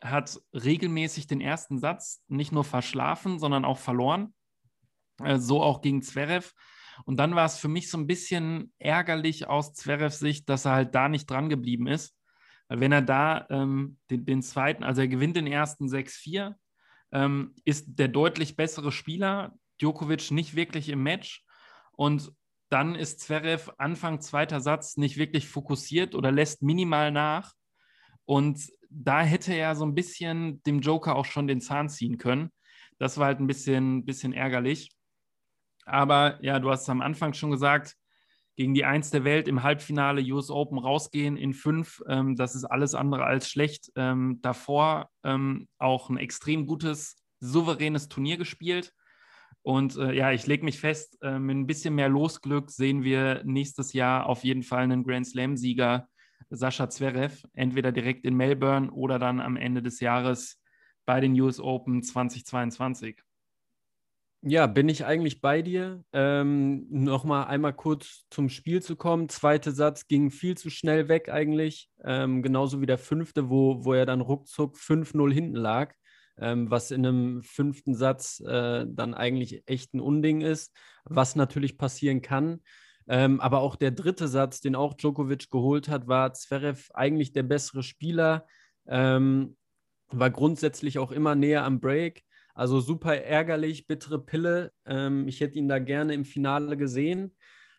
hat 0.00 0.40
regelmäßig 0.52 1.26
den 1.26 1.40
ersten 1.40 1.78
Satz 1.78 2.22
nicht 2.28 2.52
nur 2.52 2.64
verschlafen, 2.64 3.38
sondern 3.38 3.64
auch 3.64 3.78
verloren. 3.78 4.34
Äh, 5.22 5.38
so 5.38 5.62
auch 5.62 5.80
gegen 5.80 6.02
Zverev. 6.02 6.52
Und 7.04 7.16
dann 7.18 7.34
war 7.34 7.46
es 7.46 7.58
für 7.58 7.68
mich 7.68 7.90
so 7.90 7.98
ein 7.98 8.06
bisschen 8.06 8.72
ärgerlich 8.78 9.46
aus 9.46 9.72
Zverevs 9.74 10.18
Sicht, 10.18 10.48
dass 10.48 10.64
er 10.64 10.72
halt 10.72 10.94
da 10.94 11.08
nicht 11.08 11.30
dran 11.30 11.48
geblieben 11.48 11.86
ist. 11.86 12.14
Weil 12.68 12.80
wenn 12.80 12.92
er 12.92 13.02
da 13.02 13.46
ähm, 13.50 13.98
den, 14.10 14.26
den, 14.26 14.42
zweiten, 14.42 14.84
also 14.84 15.00
er 15.00 15.08
gewinnt 15.08 15.36
den 15.36 15.46
ersten 15.46 15.86
6-4, 15.86 16.54
ähm, 17.12 17.54
ist 17.64 17.86
der 17.86 18.08
deutlich 18.08 18.56
bessere 18.56 18.92
Spieler. 18.92 19.56
Djokovic 19.80 20.30
nicht 20.30 20.54
wirklich 20.54 20.88
im 20.88 21.02
Match 21.02 21.44
und 21.92 22.32
dann 22.70 22.94
ist 22.94 23.20
Zverev 23.20 23.70
Anfang 23.78 24.20
zweiter 24.20 24.60
Satz 24.60 24.96
nicht 24.96 25.16
wirklich 25.16 25.48
fokussiert 25.48 26.14
oder 26.14 26.30
lässt 26.30 26.62
minimal 26.62 27.10
nach. 27.10 27.54
Und 28.24 28.60
da 28.90 29.22
hätte 29.22 29.54
er 29.54 29.74
so 29.74 29.86
ein 29.86 29.94
bisschen 29.94 30.62
dem 30.64 30.80
Joker 30.80 31.16
auch 31.16 31.24
schon 31.24 31.46
den 31.46 31.60
Zahn 31.60 31.88
ziehen 31.88 32.18
können. 32.18 32.50
Das 32.98 33.16
war 33.16 33.26
halt 33.26 33.40
ein 33.40 33.46
bisschen, 33.46 34.04
bisschen 34.04 34.32
ärgerlich. 34.32 34.90
Aber 35.86 36.38
ja, 36.44 36.58
du 36.58 36.70
hast 36.70 36.82
es 36.82 36.88
am 36.90 37.00
Anfang 37.00 37.32
schon 37.32 37.50
gesagt, 37.50 37.94
gegen 38.56 38.74
die 38.74 38.84
Eins 38.84 39.10
der 39.10 39.24
Welt 39.24 39.46
im 39.46 39.62
Halbfinale 39.62 40.20
US 40.32 40.50
Open 40.50 40.78
rausgehen 40.78 41.36
in 41.36 41.54
fünf, 41.54 42.02
ähm, 42.08 42.34
das 42.34 42.56
ist 42.56 42.64
alles 42.64 42.94
andere 42.94 43.24
als 43.24 43.48
schlecht. 43.48 43.92
Ähm, 43.94 44.40
davor 44.42 45.08
ähm, 45.22 45.68
auch 45.78 46.10
ein 46.10 46.18
extrem 46.18 46.66
gutes, 46.66 47.16
souveränes 47.40 48.08
Turnier 48.08 48.36
gespielt. 48.36 48.92
Und 49.62 49.96
äh, 49.96 50.12
ja, 50.14 50.32
ich 50.32 50.46
lege 50.46 50.64
mich 50.64 50.80
fest, 50.80 51.18
äh, 51.22 51.38
mit 51.38 51.56
ein 51.56 51.66
bisschen 51.66 51.94
mehr 51.94 52.08
Losglück 52.08 52.70
sehen 52.70 53.02
wir 53.02 53.42
nächstes 53.44 53.92
Jahr 53.92 54.26
auf 54.26 54.44
jeden 54.44 54.62
Fall 54.62 54.84
einen 54.84 55.04
Grand 55.04 55.26
Slam-Sieger, 55.26 56.08
Sascha 56.50 56.88
Zverev, 56.88 57.42
entweder 57.52 57.92
direkt 57.92 58.24
in 58.24 58.34
Melbourne 58.34 58.90
oder 58.90 59.18
dann 59.18 59.40
am 59.40 59.56
Ende 59.56 59.82
des 59.82 60.00
Jahres 60.00 60.60
bei 61.04 61.20
den 61.20 61.38
US 61.40 61.60
Open 61.60 62.02
2022. 62.02 63.22
Ja, 64.42 64.68
bin 64.68 64.88
ich 64.88 65.04
eigentlich 65.04 65.40
bei 65.40 65.62
dir. 65.62 66.04
Ähm, 66.12 66.86
Nochmal 66.90 67.46
einmal 67.46 67.74
kurz 67.74 68.24
zum 68.30 68.48
Spiel 68.48 68.80
zu 68.80 68.94
kommen. 68.94 69.28
Zweiter 69.28 69.72
Satz 69.72 70.06
ging 70.06 70.30
viel 70.30 70.56
zu 70.56 70.70
schnell 70.70 71.08
weg 71.08 71.28
eigentlich. 71.28 71.90
Ähm, 72.04 72.42
genauso 72.42 72.80
wie 72.80 72.86
der 72.86 72.98
fünfte, 72.98 73.50
wo, 73.50 73.84
wo 73.84 73.94
er 73.94 74.06
dann 74.06 74.20
ruckzuck 74.20 74.76
5-0 74.76 75.32
hinten 75.32 75.56
lag. 75.56 75.92
Ähm, 76.40 76.70
was 76.70 76.90
in 76.90 77.06
einem 77.06 77.42
fünften 77.42 77.94
Satz 77.94 78.40
äh, 78.40 78.86
dann 78.88 79.14
eigentlich 79.14 79.62
echt 79.66 79.94
ein 79.94 80.00
Unding 80.00 80.40
ist, 80.40 80.74
was 81.04 81.36
natürlich 81.36 81.78
passieren 81.78 82.22
kann. 82.22 82.60
Ähm, 83.08 83.40
aber 83.40 83.60
auch 83.60 83.76
der 83.76 83.90
dritte 83.90 84.28
Satz, 84.28 84.60
den 84.60 84.74
auch 84.74 84.94
Djokovic 84.94 85.50
geholt 85.50 85.88
hat, 85.88 86.08
war 86.08 86.34
Zverev 86.34 86.90
eigentlich 86.92 87.32
der 87.32 87.42
bessere 87.42 87.82
Spieler, 87.82 88.46
ähm, 88.86 89.56
war 90.10 90.30
grundsätzlich 90.30 90.98
auch 90.98 91.10
immer 91.10 91.34
näher 91.34 91.64
am 91.64 91.80
Break. 91.80 92.22
Also 92.54 92.80
super 92.80 93.16
ärgerlich, 93.16 93.86
bittere 93.86 94.18
Pille. 94.18 94.72
Ähm, 94.84 95.28
ich 95.28 95.40
hätte 95.40 95.58
ihn 95.58 95.68
da 95.68 95.78
gerne 95.78 96.12
im 96.14 96.24
Finale 96.24 96.76
gesehen. 96.76 97.36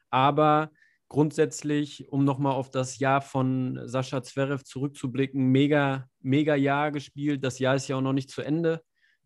Aber 0.09 0.71
grundsätzlich, 1.09 2.07
um 2.09 2.23
nochmal 2.23 2.53
auf 2.53 2.69
das 2.69 2.99
Jahr 2.99 3.21
von 3.21 3.79
Sascha 3.85 4.21
Zverev 4.23 4.63
zurückzublicken, 4.63 5.47
mega, 5.47 6.07
mega 6.21 6.55
Jahr 6.55 6.91
gespielt. 6.91 7.43
Das 7.43 7.59
Jahr 7.59 7.75
ist 7.75 7.87
ja 7.87 7.97
auch 7.97 8.01
noch 8.01 8.13
nicht 8.13 8.29
zu 8.29 8.41
Ende. 8.41 8.81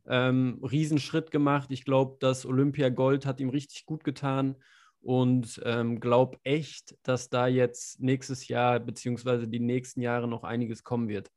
Ähm, 0.08 0.60
Riesenschritt 0.64 1.30
gemacht. 1.30 1.70
Ich 1.72 1.86
glaube, 1.86 2.18
das 2.20 2.46
Olympia 2.46 2.90
Gold 2.90 3.26
hat 3.26 3.40
ihm 3.40 3.50
richtig 3.50 3.86
gut 3.86 4.04
getan 4.04 4.56
und 5.02 5.62
ähm, 5.66 6.00
glaube 6.00 6.40
echt, 6.44 6.96
dass 7.04 7.30
da 7.30 7.48
jetzt 7.48 8.00
nächstes 8.02 8.48
Jahr 8.48 8.80
beziehungsweise 8.80 9.48
die 9.48 9.60
nächsten 9.60 10.02
Jahre 10.02 10.28
noch 10.28 10.44
einiges 10.44 10.84
kommen 10.84 11.10
wird. 11.10 11.30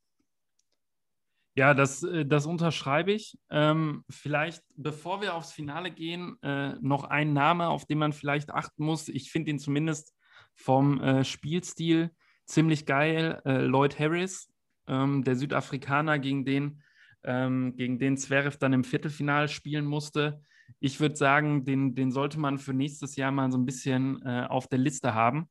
Ja, 1.56 1.74
das, 1.74 2.02
äh, 2.02 2.24
das 2.24 2.46
unterschreibe 2.46 3.12
ich. 3.12 3.36
Ähm, 3.50 4.04
vielleicht, 4.10 4.62
bevor 4.76 5.20
wir 5.22 5.34
aufs 5.34 5.52
Finale 5.52 5.90
gehen, 5.90 6.36
äh, 6.42 6.74
noch 6.80 7.04
ein 7.04 7.32
Name, 7.32 7.68
auf 7.68 7.86
den 7.86 7.98
man 7.98 8.12
vielleicht 8.12 8.50
achten 8.50 8.84
muss. 8.84 9.08
Ich 9.08 9.32
finde 9.32 9.50
ihn 9.50 9.58
zumindest 9.58 10.15
vom 10.56 11.00
äh, 11.00 11.24
Spielstil 11.24 12.10
ziemlich 12.44 12.86
geil. 12.86 13.40
Äh, 13.44 13.62
Lloyd 13.62 13.98
Harris, 13.98 14.52
ähm, 14.88 15.22
der 15.22 15.36
Südafrikaner, 15.36 16.18
gegen 16.18 16.44
den, 16.44 16.82
ähm, 17.22 17.76
gegen 17.76 17.98
den 17.98 18.16
Zverev 18.16 18.58
dann 18.58 18.72
im 18.72 18.84
Viertelfinale 18.84 19.48
spielen 19.48 19.84
musste 19.84 20.40
ich 20.80 21.00
würde 21.00 21.16
sagen, 21.16 21.64
den, 21.64 21.94
den 21.94 22.10
sollte 22.10 22.38
man 22.38 22.58
für 22.58 22.74
nächstes 22.74 23.16
Jahr 23.16 23.30
mal 23.30 23.50
so 23.50 23.58
ein 23.58 23.66
bisschen 23.66 24.22
äh, 24.22 24.46
auf 24.48 24.68
der 24.68 24.78
Liste 24.78 25.14
haben. 25.14 25.48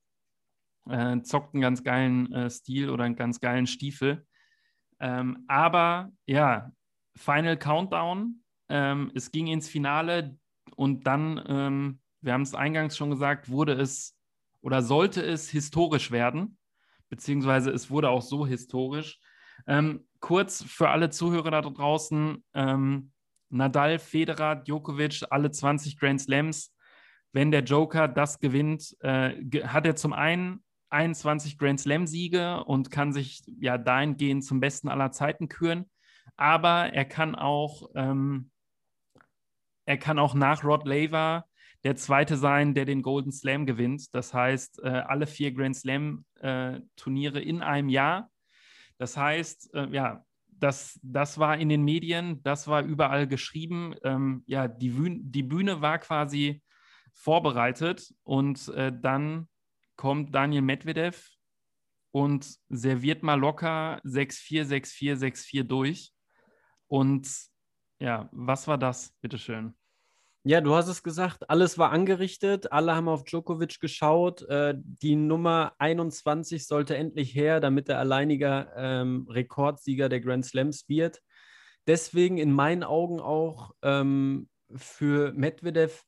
Äh, 0.90 1.22
zockt 1.22 1.54
einen 1.54 1.62
ganz 1.62 1.84
geilen 1.84 2.32
äh, 2.32 2.50
Stil 2.50 2.90
oder 2.90 3.06
einen 3.06 3.16
ganz 3.16 3.40
geilen 3.40 3.68
Stiefel. 3.68 4.26
Ähm, 5.00 5.44
aber 5.48 6.12
ja, 6.26 6.72
Final 7.16 7.58
Countdown. 7.58 8.44
Ähm, 8.70 9.12
es 9.16 9.32
ging 9.32 9.48
ins 9.48 9.70
Finale 9.70 10.38
und 10.76 11.06
dann, 11.06 11.44
ähm, 11.48 12.00
wir 12.22 12.34
haben 12.34 12.42
es 12.42 12.56
eingangs 12.56 12.98
schon 12.98 13.12
gesagt, 13.12 13.50
wurde 13.50 13.74
es 13.74 14.18
oder 14.66 14.82
sollte 14.82 15.22
es 15.22 15.48
historisch 15.48 16.10
werden, 16.10 16.58
beziehungsweise 17.10 17.70
es 17.70 17.92
wurde 17.92 18.10
auch 18.10 18.24
so 18.24 18.48
historisch. 18.48 19.20
Ähm, 19.68 20.08
kurz 20.20 20.64
für 20.64 20.90
alle 20.90 21.12
Zuhörer 21.12 21.52
da 21.52 21.62
draußen, 21.62 22.44
ähm, 22.56 23.12
Nadal, 23.50 24.00
Federer, 24.00 24.56
Djokovic, 24.56 25.24
alle 25.30 25.52
20 25.52 26.00
Grand 26.00 26.20
Slams. 26.20 26.76
Wenn 27.32 27.52
der 27.52 27.64
Joker 27.64 28.08
das 28.08 28.40
gewinnt, 28.40 28.98
äh, 29.02 29.36
hat 29.68 29.86
er 29.86 29.96
zum 29.96 30.14
einen 30.14 30.64
21 30.90 31.60
Grand 31.60 31.80
Slam-Siege 31.80 32.64
und 32.64 32.90
kann 32.90 33.14
sich 33.14 33.44
ja 33.60 33.78
dahingehend 33.78 34.44
zum 34.44 34.62
besten 34.62 34.90
aller 34.90 35.12
Zeiten 35.12 35.48
küren. 35.48 35.86
Aber 36.38 36.92
er 36.92 37.06
kann 37.06 37.36
auch, 37.36 37.92
ähm, 37.94 38.50
er 39.86 39.98
kann 40.00 40.18
auch 40.18 40.34
nach 40.34 40.64
Rod 40.64 40.88
Laver 40.88 41.46
der 41.86 41.96
Zweite 41.96 42.36
sein, 42.36 42.74
der 42.74 42.86
den 42.86 43.04
Golden 43.04 43.32
Slam 43.32 43.68
gewinnt. 43.68 44.14
Das 44.16 44.34
heißt, 44.34 44.82
äh, 44.84 44.88
alle 44.88 45.28
vier 45.28 45.52
Grand 45.54 45.76
Slam-Turniere 45.76 47.40
äh, 47.40 47.48
in 47.48 47.62
einem 47.62 47.90
Jahr. 47.90 48.32
Das 48.98 49.16
heißt, 49.16 49.72
äh, 49.76 49.88
ja, 49.92 50.26
das, 50.48 51.00
das 51.04 51.38
war 51.38 51.58
in 51.58 51.70
den 51.70 51.84
Medien, 51.84 52.42
das 52.42 52.68
war 52.68 52.82
überall 52.84 53.28
geschrieben. 53.28 53.94
Ähm, 54.04 54.44
ja, 54.48 54.68
die, 54.68 54.90
Bühne, 54.90 55.20
die 55.22 55.44
Bühne 55.44 55.82
war 55.82 56.00
quasi 56.00 56.64
vorbereitet 57.14 58.12
und 58.24 58.68
äh, 58.70 58.92
dann 58.92 59.48
kommt 59.96 60.34
Daniel 60.34 60.64
Medvedev 60.64 61.30
und 62.10 62.58
serviert 62.70 63.22
mal 63.22 63.40
locker 63.40 64.02
6-4, 64.06 64.66
6-4, 64.66 65.18
6-4 65.18 65.64
durch. 65.64 66.14
Und 66.88 67.30
ja, 68.00 68.28
was 68.32 68.68
war 68.68 68.80
das, 68.80 69.14
bitteschön? 69.22 69.76
Ja, 70.48 70.62
du 70.62 70.76
hast 70.76 70.88
es 70.90 71.02
gesagt, 71.02 71.50
alles 71.50 71.80
war 71.80 71.92
angerichtet, 71.92 72.72
alle 72.72 72.96
haben 72.96 73.08
auf 73.08 73.24
Djokovic 73.24 73.80
geschaut. 73.80 74.44
Äh, 74.44 74.76
die 74.78 75.16
Nummer 75.16 75.74
21 75.80 76.68
sollte 76.68 76.96
endlich 76.96 77.34
her, 77.34 77.60
damit 77.60 77.90
er 77.90 77.98
alleiniger 77.98 78.72
ähm, 78.78 79.26
Rekordsieger 79.28 80.08
der 80.08 80.22
Grand 80.22 80.46
Slams 80.46 80.88
wird. 80.88 81.24
Deswegen 81.88 82.38
in 82.38 82.52
meinen 82.52 82.84
Augen 82.84 83.20
auch 83.20 83.72
ähm, 83.82 84.48
für 84.76 85.34
Medvedev, 85.34 86.04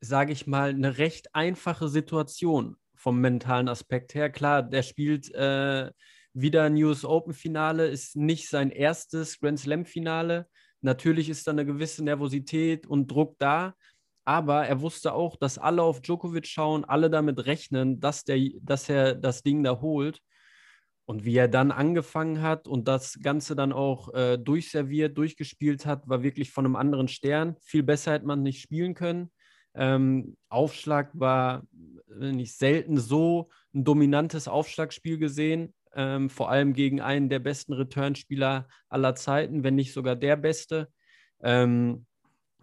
sage 0.00 0.32
ich 0.32 0.48
mal, 0.48 0.70
eine 0.70 0.98
recht 0.98 1.32
einfache 1.32 1.88
Situation 1.88 2.74
vom 2.96 3.20
mentalen 3.20 3.68
Aspekt 3.68 4.16
her. 4.16 4.30
Klar, 4.30 4.64
der 4.64 4.82
spielt 4.82 5.32
äh, 5.32 5.92
wieder 6.32 6.70
News 6.70 7.04
Open 7.04 7.34
Finale, 7.34 7.86
ist 7.86 8.16
nicht 8.16 8.48
sein 8.48 8.70
erstes 8.70 9.38
Grand 9.38 9.60
Slam 9.60 9.84
Finale 9.84 10.48
Natürlich 10.80 11.28
ist 11.28 11.46
da 11.46 11.52
eine 11.52 11.66
gewisse 11.66 12.04
Nervosität 12.04 12.86
und 12.86 13.10
Druck 13.10 13.36
da, 13.38 13.74
aber 14.24 14.66
er 14.66 14.80
wusste 14.80 15.14
auch, 15.14 15.36
dass 15.36 15.58
alle 15.58 15.82
auf 15.82 16.00
Djokovic 16.00 16.46
schauen, 16.46 16.84
alle 16.84 17.10
damit 17.10 17.46
rechnen, 17.46 17.98
dass, 18.00 18.24
der, 18.24 18.38
dass 18.60 18.88
er 18.88 19.14
das 19.14 19.42
Ding 19.42 19.64
da 19.64 19.80
holt. 19.80 20.20
Und 21.06 21.24
wie 21.24 21.36
er 21.36 21.48
dann 21.48 21.72
angefangen 21.72 22.42
hat 22.42 22.68
und 22.68 22.86
das 22.86 23.18
Ganze 23.22 23.56
dann 23.56 23.72
auch 23.72 24.12
äh, 24.12 24.36
durchserviert, 24.36 25.16
durchgespielt 25.16 25.86
hat, 25.86 26.06
war 26.06 26.22
wirklich 26.22 26.50
von 26.50 26.66
einem 26.66 26.76
anderen 26.76 27.08
Stern. 27.08 27.56
Viel 27.62 27.82
besser 27.82 28.12
hätte 28.12 28.26
man 28.26 28.42
nicht 28.42 28.60
spielen 28.60 28.92
können. 28.92 29.32
Ähm, 29.74 30.36
Aufschlag 30.50 31.10
war 31.14 31.62
nicht 32.18 32.58
selten 32.58 32.98
so 32.98 33.48
ein 33.72 33.84
dominantes 33.84 34.48
Aufschlagspiel 34.48 35.16
gesehen 35.16 35.72
ähm, 35.94 36.30
vor 36.30 36.50
allem 36.50 36.72
gegen 36.72 37.00
einen 37.00 37.28
der 37.28 37.38
besten 37.38 37.72
Returnspieler 37.72 38.68
aller 38.88 39.14
Zeiten, 39.14 39.62
wenn 39.64 39.74
nicht 39.74 39.92
sogar 39.92 40.16
der 40.16 40.36
beste. 40.36 40.88
Ähm, 41.40 42.06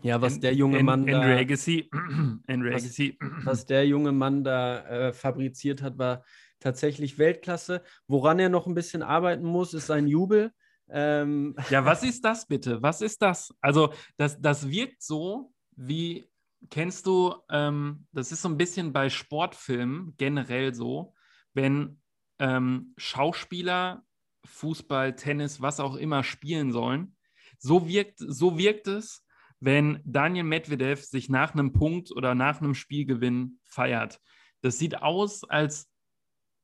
ja, 0.01 0.22
was 0.22 0.39
der 0.39 0.53
junge 0.53 0.84
Mann 0.84 1.05
da, 1.08 1.22
Agassi. 1.22 1.89
was, 2.48 3.00
was, 3.46 3.65
der 3.65 3.88
junge 3.88 4.12
Mann 4.12 4.44
da 4.44 4.86
äh, 4.88 5.13
fabriziert 5.13 5.82
hat, 5.82 5.98
war 5.98 6.24
tatsächlich 6.60 7.17
Weltklasse. 7.17 7.82
Woran 8.08 8.39
er 8.39 8.50
noch 8.50 8.67
ein 8.67 8.75
bisschen 8.75 9.01
arbeiten 9.01 9.46
muss, 9.46 9.74
ist 9.74 9.88
sein 9.88 10.08
Jubel. 10.08 10.51
Ähm, 10.89 11.55
ja, 11.70 11.86
was 11.86 12.03
ist 12.03 12.24
das 12.25 12.48
bitte? 12.48 12.82
Was 12.82 13.01
ist 13.01 13.22
das? 13.22 13.53
Also, 13.62 13.94
das, 14.17 14.39
das 14.39 14.70
wirkt 14.70 15.01
so 15.01 15.51
wie, 15.77 16.25
kennst 16.70 17.05
du, 17.05 17.36
ähm, 17.50 18.05
das 18.12 18.32
ist 18.32 18.41
so 18.41 18.50
ein 18.50 18.58
bisschen 18.58 18.94
bei 18.94 19.10
Sportfilmen 19.10 20.13
generell 20.17 20.74
so, 20.74 21.13
wenn 21.53 22.00
ähm, 22.39 22.94
Schauspieler, 22.98 24.04
Fußball, 24.46 25.15
Tennis, 25.15 25.62
was 25.62 25.80
auch 25.80 25.96
immer 25.96 26.24
spielen 26.24 26.72
sollen. 26.72 27.15
So 27.58 27.88
wirkt, 27.88 28.20
so 28.20 28.58
wirkt 28.58 28.88
es, 28.88 29.25
wenn 29.60 30.01
Daniel 30.04 30.44
Medvedev 30.44 31.04
sich 31.04 31.30
nach 31.30 31.54
einem 31.54 31.74
Punkt 31.74 32.12
oder 32.12 32.36
nach 32.36 32.62
einem 32.62 32.75
Spielgewinn 32.75 33.60
feiert. 33.63 34.20
Das 34.62 34.77
sieht 34.77 35.01
aus, 35.01 35.44
als 35.44 35.89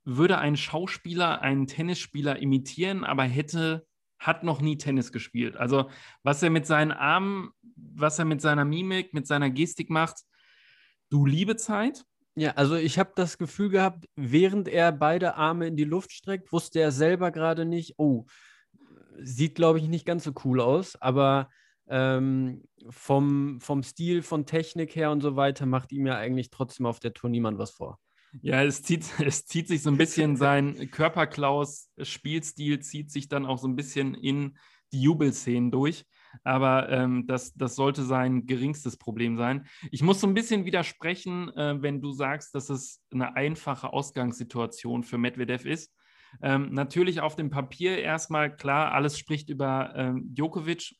würde 0.04 0.38
ein 0.38 0.58
Schauspieler 0.58 1.42
einen 1.42 1.68
Tennisspieler 1.68 2.40
imitieren, 2.40 3.04
aber 3.04 3.24
hätte 3.24 3.86
hat 4.20 4.44
noch 4.44 4.62
nie 4.62 4.78
Tennis 4.78 5.12
gespielt. 5.12 5.58
Also 5.58 5.90
was 6.22 6.44
er 6.44 6.52
mit 6.52 6.68
seinen 6.68 6.92
Armen, 6.92 7.52
was 7.76 8.20
er 8.20 8.26
mit 8.26 8.40
seiner 8.40 8.66
Mimik, 8.66 9.14
mit 9.14 9.26
seiner 9.26 9.50
Gestik 9.50 9.90
macht, 9.90 10.22
du 11.10 11.26
liebe 11.26 11.56
Zeit. 11.56 12.06
Ja, 12.36 12.52
also 12.52 12.76
ich 12.76 12.98
habe 12.98 13.12
das 13.16 13.38
Gefühl 13.38 13.70
gehabt, 13.70 14.08
während 14.16 14.68
er 14.68 14.92
beide 14.92 15.36
Arme 15.36 15.68
in 15.68 15.76
die 15.76 15.84
Luft 15.84 16.12
streckt, 16.12 16.52
wusste 16.52 16.80
er 16.80 16.92
selber 16.92 17.32
gerade 17.32 17.66
nicht, 17.66 17.96
oh, 17.98 18.26
sieht, 19.18 19.56
glaube 19.56 19.80
ich, 19.80 19.88
nicht 19.88 20.06
ganz 20.06 20.24
so 20.24 20.32
cool 20.46 20.62
aus, 20.62 20.96
aber 21.02 21.50
ähm, 21.88 22.64
vom, 22.90 23.60
vom 23.60 23.84
Stil, 23.84 24.22
von 24.22 24.46
Technik 24.46 24.96
her 24.96 25.12
und 25.12 25.22
so 25.22 25.36
weiter 25.36 25.66
macht 25.66 25.92
ihm 25.92 26.06
ja 26.06 26.18
eigentlich 26.18 26.50
trotzdem 26.50 26.86
auf 26.86 27.00
der 27.00 27.14
Tour 27.14 27.30
niemand 27.30 27.58
was 27.58 27.72
vor. 27.72 28.00
Ja, 28.42 28.64
es 28.64 28.82
zieht, 28.82 29.06
es 29.26 29.46
zieht 29.46 29.68
sich 29.68 29.84
so 29.84 29.90
ein 29.90 29.98
bisschen 29.98 30.36
sein 30.38 30.90
Körperklaus-Spielstil, 30.90 32.80
zieht 32.80 33.12
sich 33.12 33.28
dann 33.28 33.46
auch 33.46 33.58
so 33.58 33.68
ein 33.68 33.76
bisschen 33.76 34.14
in 34.14 34.58
die 34.94 35.02
Jubelszenen 35.02 35.70
durch 35.70 36.06
aber 36.44 36.90
ähm, 36.90 37.28
das, 37.28 37.54
das 37.54 37.76
sollte 37.76 38.04
sein 38.04 38.46
geringstes 38.46 38.98
Problem 38.98 39.38
sein. 39.38 39.68
Ich 39.92 40.04
muss 40.04 40.22
so 40.22 40.28
ein 40.28 40.34
bisschen 40.34 40.66
widersprechen, 40.66 41.50
äh, 41.56 41.82
wenn 41.82 42.02
du 42.02 42.12
sagst, 42.12 42.56
dass 42.56 42.70
es 42.70 43.02
eine 43.12 43.36
einfache 43.36 43.94
Ausgangssituation 43.94 45.04
für 45.04 45.18
Medvedev 45.18 45.66
ist. 45.66 45.94
Ähm, 46.42 46.74
natürlich 46.74 47.22
auf 47.22 47.36
dem 47.36 47.50
Papier 47.50 47.98
erstmal 47.98 48.56
klar, 48.56 48.94
alles 48.94 49.18
spricht 49.18 49.50
über 49.50 49.94
ähm, 49.96 50.34
Djokovic, 50.34 50.96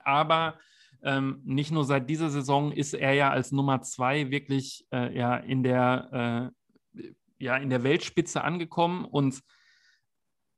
aber 0.00 0.58
ähm, 1.02 1.40
nicht 1.44 1.70
nur 1.70 1.84
seit 1.84 2.10
dieser 2.10 2.30
Saison 2.30 2.72
ist 2.72 2.94
er 2.94 3.12
ja 3.14 3.30
als 3.30 3.52
Nummer 3.52 3.80
zwei 3.82 4.30
wirklich 4.30 4.86
äh, 4.92 5.16
ja, 5.16 5.36
in, 5.36 5.62
der, 5.62 6.52
äh, 6.94 7.02
ja, 7.38 7.56
in 7.56 7.70
der 7.70 7.84
Weltspitze 7.84 8.42
angekommen 8.42 9.04
und 9.04 9.40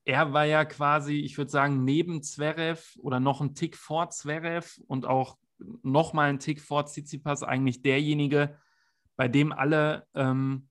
er 0.05 0.33
war 0.33 0.45
ja 0.45 0.65
quasi, 0.65 1.15
ich 1.21 1.39
würde 1.39 1.51
sagen, 1.51 1.85
neben 1.85 2.23
Zverev 2.23 2.99
oder 2.99 3.21
noch 3.21 3.41
ein 3.41 3.55
Tick 3.55 3.77
vor 3.77 4.11
Zverev 4.11 4.81
und 4.87 5.07
auch 5.07 5.39
noch 5.83 6.13
mal 6.13 6.29
ein 6.29 6.39
Tick 6.39 6.61
vor 6.61 6.87
Tsitsipas 6.87 7.43
eigentlich 7.43 7.83
derjenige, 7.83 8.59
bei 9.17 9.29
dem 9.29 9.53
alle 9.53 10.07
ähm, 10.15 10.69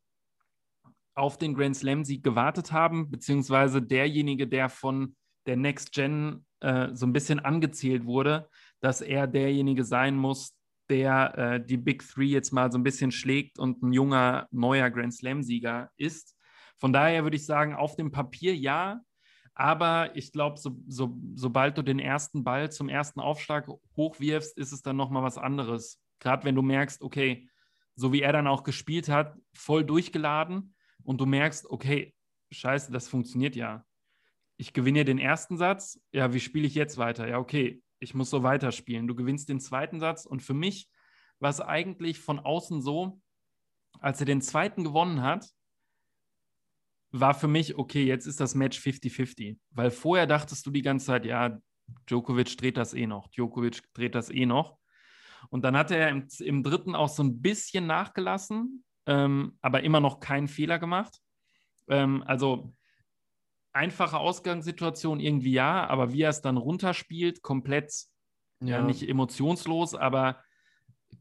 auf 1.13 1.37
den 1.37 1.53
Grand 1.53 1.75
Slam-Sieg 1.75 2.23
gewartet 2.23 2.71
haben, 2.71 3.09
beziehungsweise 3.09 3.81
derjenige, 3.81 4.47
der 4.47 4.69
von 4.69 5.15
der 5.45 5.55
Next 5.55 5.93
Gen 5.93 6.45
äh, 6.59 6.89
so 6.93 7.05
ein 7.05 7.13
bisschen 7.13 7.39
angezählt 7.39 8.05
wurde, 8.05 8.49
dass 8.79 9.01
er 9.01 9.27
derjenige 9.27 9.83
sein 9.83 10.15
muss, 10.15 10.55
der 10.89 11.37
äh, 11.37 11.65
die 11.65 11.77
Big 11.77 12.05
Three 12.05 12.27
jetzt 12.27 12.51
mal 12.51 12.71
so 12.71 12.77
ein 12.77 12.83
bisschen 12.83 13.11
schlägt 13.11 13.59
und 13.59 13.81
ein 13.81 13.93
junger, 13.93 14.47
neuer 14.51 14.89
Grand 14.89 15.13
Slam-Sieger 15.13 15.89
ist. 15.95 16.35
Von 16.77 16.91
daher 16.91 17.23
würde 17.23 17.37
ich 17.37 17.45
sagen, 17.45 17.75
auf 17.75 17.95
dem 17.95 18.11
Papier 18.11 18.55
ja, 18.55 19.01
aber 19.61 20.15
ich 20.15 20.31
glaube, 20.31 20.57
so, 20.57 20.75
so, 20.87 21.15
sobald 21.35 21.77
du 21.77 21.83
den 21.83 21.99
ersten 21.99 22.43
Ball 22.43 22.71
zum 22.71 22.89
ersten 22.89 23.19
Aufschlag 23.19 23.67
hochwirfst, 23.95 24.57
ist 24.57 24.71
es 24.71 24.81
dann 24.81 24.95
nochmal 24.95 25.21
was 25.21 25.37
anderes. 25.37 26.01
Gerade 26.19 26.45
wenn 26.45 26.55
du 26.55 26.63
merkst, 26.63 27.03
okay, 27.03 27.47
so 27.93 28.11
wie 28.11 28.23
er 28.23 28.33
dann 28.33 28.47
auch 28.47 28.63
gespielt 28.63 29.07
hat, 29.07 29.37
voll 29.53 29.85
durchgeladen 29.85 30.73
und 31.03 31.21
du 31.21 31.27
merkst, 31.27 31.69
okay, 31.69 32.15
scheiße, 32.49 32.91
das 32.91 33.07
funktioniert 33.07 33.55
ja. 33.55 33.85
Ich 34.57 34.73
gewinne 34.73 35.05
den 35.05 35.19
ersten 35.19 35.57
Satz, 35.57 36.01
ja, 36.11 36.33
wie 36.33 36.39
spiele 36.39 36.65
ich 36.65 36.73
jetzt 36.73 36.97
weiter? 36.97 37.27
Ja, 37.27 37.37
okay, 37.37 37.83
ich 37.99 38.15
muss 38.15 38.31
so 38.31 38.41
weiterspielen. 38.41 39.07
Du 39.07 39.13
gewinnst 39.13 39.47
den 39.47 39.59
zweiten 39.59 39.99
Satz 39.99 40.25
und 40.25 40.41
für 40.41 40.55
mich 40.55 40.89
war 41.37 41.51
es 41.51 41.61
eigentlich 41.61 42.19
von 42.19 42.39
außen 42.39 42.81
so, 42.81 43.21
als 43.99 44.19
er 44.21 44.25
den 44.25 44.41
zweiten 44.41 44.83
gewonnen 44.83 45.21
hat, 45.21 45.51
war 47.11 47.33
für 47.33 47.47
mich, 47.47 47.77
okay, 47.77 48.05
jetzt 48.05 48.25
ist 48.25 48.39
das 48.39 48.55
Match 48.55 48.79
50-50. 48.79 49.57
Weil 49.71 49.91
vorher 49.91 50.27
dachtest 50.27 50.65
du 50.65 50.71
die 50.71 50.81
ganze 50.81 51.07
Zeit, 51.07 51.25
ja, 51.25 51.59
Djokovic 52.09 52.57
dreht 52.57 52.77
das 52.77 52.93
eh 52.93 53.05
noch, 53.05 53.27
Djokovic 53.29 53.81
dreht 53.93 54.15
das 54.15 54.29
eh 54.29 54.45
noch. 54.45 54.77
Und 55.49 55.65
dann 55.65 55.75
hat 55.75 55.91
er 55.91 56.09
im, 56.09 56.27
im 56.39 56.63
dritten 56.63 56.95
auch 56.95 57.09
so 57.09 57.23
ein 57.23 57.41
bisschen 57.41 57.87
nachgelassen, 57.87 58.83
ähm, 59.07 59.57
aber 59.61 59.83
immer 59.83 59.99
noch 59.99 60.19
keinen 60.19 60.47
Fehler 60.47 60.79
gemacht. 60.79 61.19
Ähm, 61.89 62.23
also 62.25 62.73
einfache 63.73 64.17
Ausgangssituation 64.17 65.19
irgendwie 65.19 65.53
ja, 65.53 65.87
aber 65.87 66.13
wie 66.13 66.21
er 66.21 66.29
es 66.29 66.41
dann 66.41 66.57
runterspielt, 66.57 67.41
komplett, 67.41 67.93
ja, 68.61 68.77
ja 68.77 68.81
nicht 68.83 69.07
emotionslos, 69.07 69.95
aber 69.95 70.41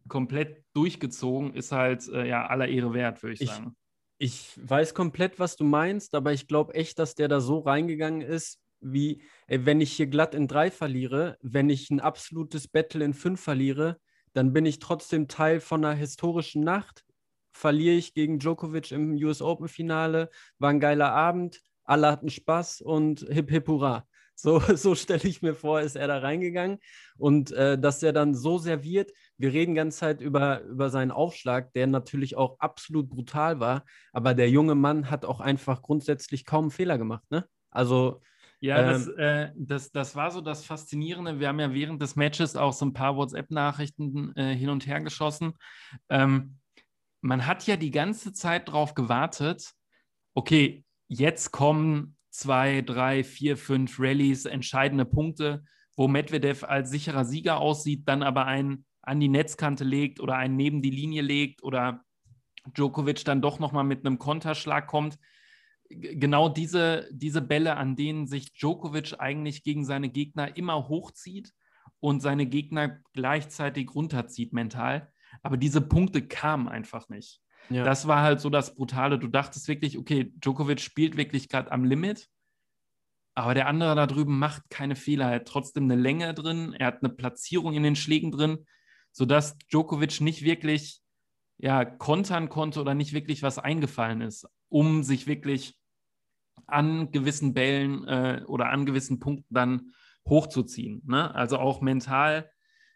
komplett 0.09 0.65
durchgezogen, 0.75 1.55
ist 1.55 1.73
halt 1.73 2.07
äh, 2.09 2.29
ja 2.29 2.47
aller 2.47 2.69
Ehre 2.69 2.93
wert, 2.93 3.23
würde 3.23 3.35
ich, 3.35 3.41
ich 3.41 3.51
sagen. 3.51 3.77
Ich 4.23 4.59
weiß 4.63 4.93
komplett, 4.93 5.39
was 5.39 5.57
du 5.57 5.65
meinst, 5.65 6.15
aber 6.15 6.35
ich 6.35 6.47
glaube 6.47 6.75
echt, 6.75 6.99
dass 6.99 7.15
der 7.15 7.27
da 7.27 7.41
so 7.41 7.61
reingegangen 7.61 8.21
ist, 8.21 8.61
wie, 8.81 9.23
ey, 9.47 9.65
wenn 9.65 9.81
ich 9.81 9.93
hier 9.93 10.09
glatt 10.09 10.35
in 10.35 10.47
drei 10.47 10.71
verliere, 10.71 11.39
wenn 11.41 11.71
ich 11.71 11.89
ein 11.89 12.01
absolutes 12.01 12.69
Battle 12.69 13.03
in 13.03 13.15
fünf 13.15 13.41
verliere, 13.41 13.99
dann 14.35 14.53
bin 14.53 14.67
ich 14.67 14.79
trotzdem 14.79 15.27
Teil 15.27 15.59
von 15.59 15.83
einer 15.83 15.95
historischen 15.95 16.63
Nacht. 16.63 17.03
Verliere 17.51 17.95
ich 17.95 18.13
gegen 18.13 18.39
Djokovic 18.39 18.93
im 18.93 19.15
US 19.15 19.41
Open 19.41 19.69
Finale, 19.69 20.29
war 20.59 20.69
ein 20.69 20.81
geiler 20.81 21.13
Abend, 21.13 21.63
alle 21.85 22.09
hatten 22.09 22.29
Spaß 22.29 22.83
und 22.83 23.21
hip 23.31 23.49
hip 23.49 23.69
hurra. 23.69 24.07
So, 24.35 24.61
so 24.77 24.95
stelle 24.95 25.25
ich 25.25 25.41
mir 25.41 25.55
vor, 25.55 25.81
ist 25.81 25.97
er 25.97 26.09
da 26.09 26.19
reingegangen. 26.19 26.79
Und 27.17 27.53
äh, 27.53 27.79
dass 27.79 28.03
er 28.03 28.13
dann 28.13 28.35
so 28.35 28.59
serviert, 28.59 29.13
wir 29.41 29.55
reden 29.55 29.75
ganze 29.75 29.99
Zeit 29.99 30.21
über, 30.21 30.61
über 30.65 30.91
seinen 30.91 31.11
Aufschlag, 31.11 31.73
der 31.73 31.87
natürlich 31.87 32.37
auch 32.37 32.59
absolut 32.59 33.09
brutal 33.09 33.59
war, 33.59 33.85
aber 34.13 34.35
der 34.35 34.51
junge 34.51 34.75
Mann 34.75 35.11
hat 35.11 35.25
auch 35.25 35.41
einfach 35.41 35.81
grundsätzlich 35.81 36.45
kaum 36.45 36.65
einen 36.65 36.71
Fehler 36.71 36.99
gemacht. 36.99 37.25
Ne? 37.31 37.47
Also. 37.71 38.21
Ja, 38.63 38.79
ähm, 38.79 38.87
das, 38.89 39.09
äh, 39.09 39.53
das, 39.57 39.91
das 39.93 40.17
war 40.17 40.31
so 40.31 40.43
das 40.43 40.67
Faszinierende. 40.67 41.41
Wir 41.41 41.49
haben 41.49 41.61
ja 41.61 41.73
während 41.73 42.03
des 42.03 42.17
Matches 42.17 42.57
auch 42.57 42.75
so 42.75 42.85
ein 42.85 42.93
paar 42.93 43.17
WhatsApp-Nachrichten 43.17 44.37
äh, 44.37 44.55
hin 44.55 44.69
und 44.69 44.87
her 44.87 45.01
geschossen. 45.01 45.55
Ähm, 46.11 46.59
man 47.23 47.47
hat 47.47 47.67
ja 47.67 47.77
die 47.77 47.91
ganze 47.91 48.35
Zeit 48.35 48.69
darauf 48.69 48.95
gewartet, 48.95 49.73
okay, 50.35 50.85
jetzt 51.09 51.53
kommen 51.53 52.19
zwei, 52.29 52.83
drei, 52.83 53.25
vier, 53.25 53.57
fünf 53.57 53.99
Rallyes, 53.99 54.45
entscheidende 54.45 55.07
Punkte, 55.07 55.65
wo 55.97 56.09
Medvedev 56.09 56.65
als 56.65 56.91
sicherer 56.91 57.25
Sieger 57.25 57.59
aussieht, 57.59 58.03
dann 58.07 58.23
aber 58.23 58.45
einen 58.45 58.85
an 59.03 59.21
die 59.21 59.29
Netzkante 59.29 59.85
legt 59.85 60.21
oder 60.21 60.37
einen 60.37 60.57
neben 60.57 60.83
die 60.83 60.91
Linie 60.91 61.23
legt 61.23 61.63
oder 61.63 62.05
Djokovic 62.77 63.25
dann 63.25 63.43
doch 63.43 63.59
nochmal 63.59 63.85
mit 63.85 64.05
einem 64.05 64.19
Konterschlag 64.19 64.87
kommt. 64.87 65.19
Genau 65.89 66.49
diese, 66.49 67.09
diese 67.11 67.43
Bälle, 67.43 67.77
an 67.77 67.97
denen 67.97 68.27
sich 68.27 68.53
Djokovic 68.53 69.17
eigentlich 69.19 69.63
gegen 69.65 69.85
seine 69.85 70.09
Gegner 70.09 70.57
immer 70.57 70.89
hochzieht 70.89 71.53
und 71.99 72.21
seine 72.21 72.47
Gegner 72.47 73.01
gleichzeitig 73.13 73.95
runterzieht 73.95 74.53
mental. 74.53 75.11
Aber 75.43 75.57
diese 75.57 75.81
Punkte 75.81 76.27
kamen 76.27 76.69
einfach 76.69 77.09
nicht. 77.09 77.41
Ja. 77.69 77.85
Das 77.85 78.07
war 78.07 78.23
halt 78.23 78.41
so 78.41 78.51
das 78.51 78.75
Brutale. 78.75 79.19
Du 79.19 79.29
dachtest 79.29 79.69
wirklich, 79.69 79.99
okay, 79.99 80.33
Djokovic 80.37 80.81
spielt 80.81 81.17
wirklich 81.17 81.49
gerade 81.49 81.71
am 81.73 81.85
Limit, 81.85 82.29
aber 83.35 83.55
der 83.55 83.69
andere 83.69 83.95
da 83.95 84.07
drüben 84.07 84.39
macht 84.39 84.71
keine 84.71 84.97
Fehler. 84.97 85.29
Er 85.29 85.37
hat 85.37 85.49
trotzdem 85.49 85.85
eine 85.85 85.97
Länge 85.97 86.35
drin, 86.35 86.73
er 86.73 86.89
hat 86.89 87.03
eine 87.03 87.13
Platzierung 87.13 87.75
in 87.75 87.83
den 87.83 87.97
Schlägen 87.97 88.33
drin, 88.33 88.67
sodass 89.13 89.59
Djokovic 89.71 90.21
nicht 90.21 90.43
wirklich 90.43 91.01
ja, 91.59 91.85
kontern 91.85 92.49
konnte 92.49 92.81
oder 92.81 92.95
nicht 92.95 93.13
wirklich 93.13 93.43
was 93.43 93.59
eingefallen 93.59 94.23
ist, 94.23 94.47
um 94.69 95.03
sich 95.03 95.27
wirklich 95.27 95.77
an 96.67 97.11
gewissen 97.11 97.53
Bällen 97.55 98.07
äh, 98.07 98.43
oder 98.47 98.71
an 98.71 98.87
gewissen 98.87 99.21
Punkten 99.21 99.55
dann 99.55 99.93
hochzuziehen. 100.29 101.03
Ne? 101.07 101.35
Also 101.35 101.59
auch 101.59 101.81
mental 101.81 102.51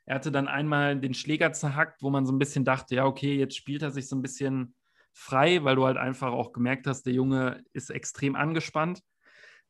er 0.07 0.16
hatte 0.16 0.31
dann 0.31 0.48
einmal 0.48 1.00
den 1.00 1.14
Schläger 1.14 1.53
zerhackt, 1.53 2.03
wo 2.03 2.11
man 2.11 2.27
so 2.27 2.33
ein 2.33 2.38
bisschen 2.38 2.64
dachte, 2.64 2.94
ja, 2.94 3.07
okay, 3.07 3.37
jetzt 3.37 3.57
spielt 3.57 3.83
er 3.83 3.90
sich 3.90 4.09
so 4.09 4.16
ein 4.16 4.22
bisschen 4.22 4.74
frei, 5.12 5.64
weil 5.64 5.77
du 5.77 5.87
halt 5.87 5.96
einfach 5.96 6.33
auch 6.33 6.53
gemerkt 6.53 6.87
hast, 6.87 7.05
der 7.05 7.14
Junge 7.14 7.64
ist 7.72 7.90
extrem 7.90 8.37
angespannt. 8.37 9.00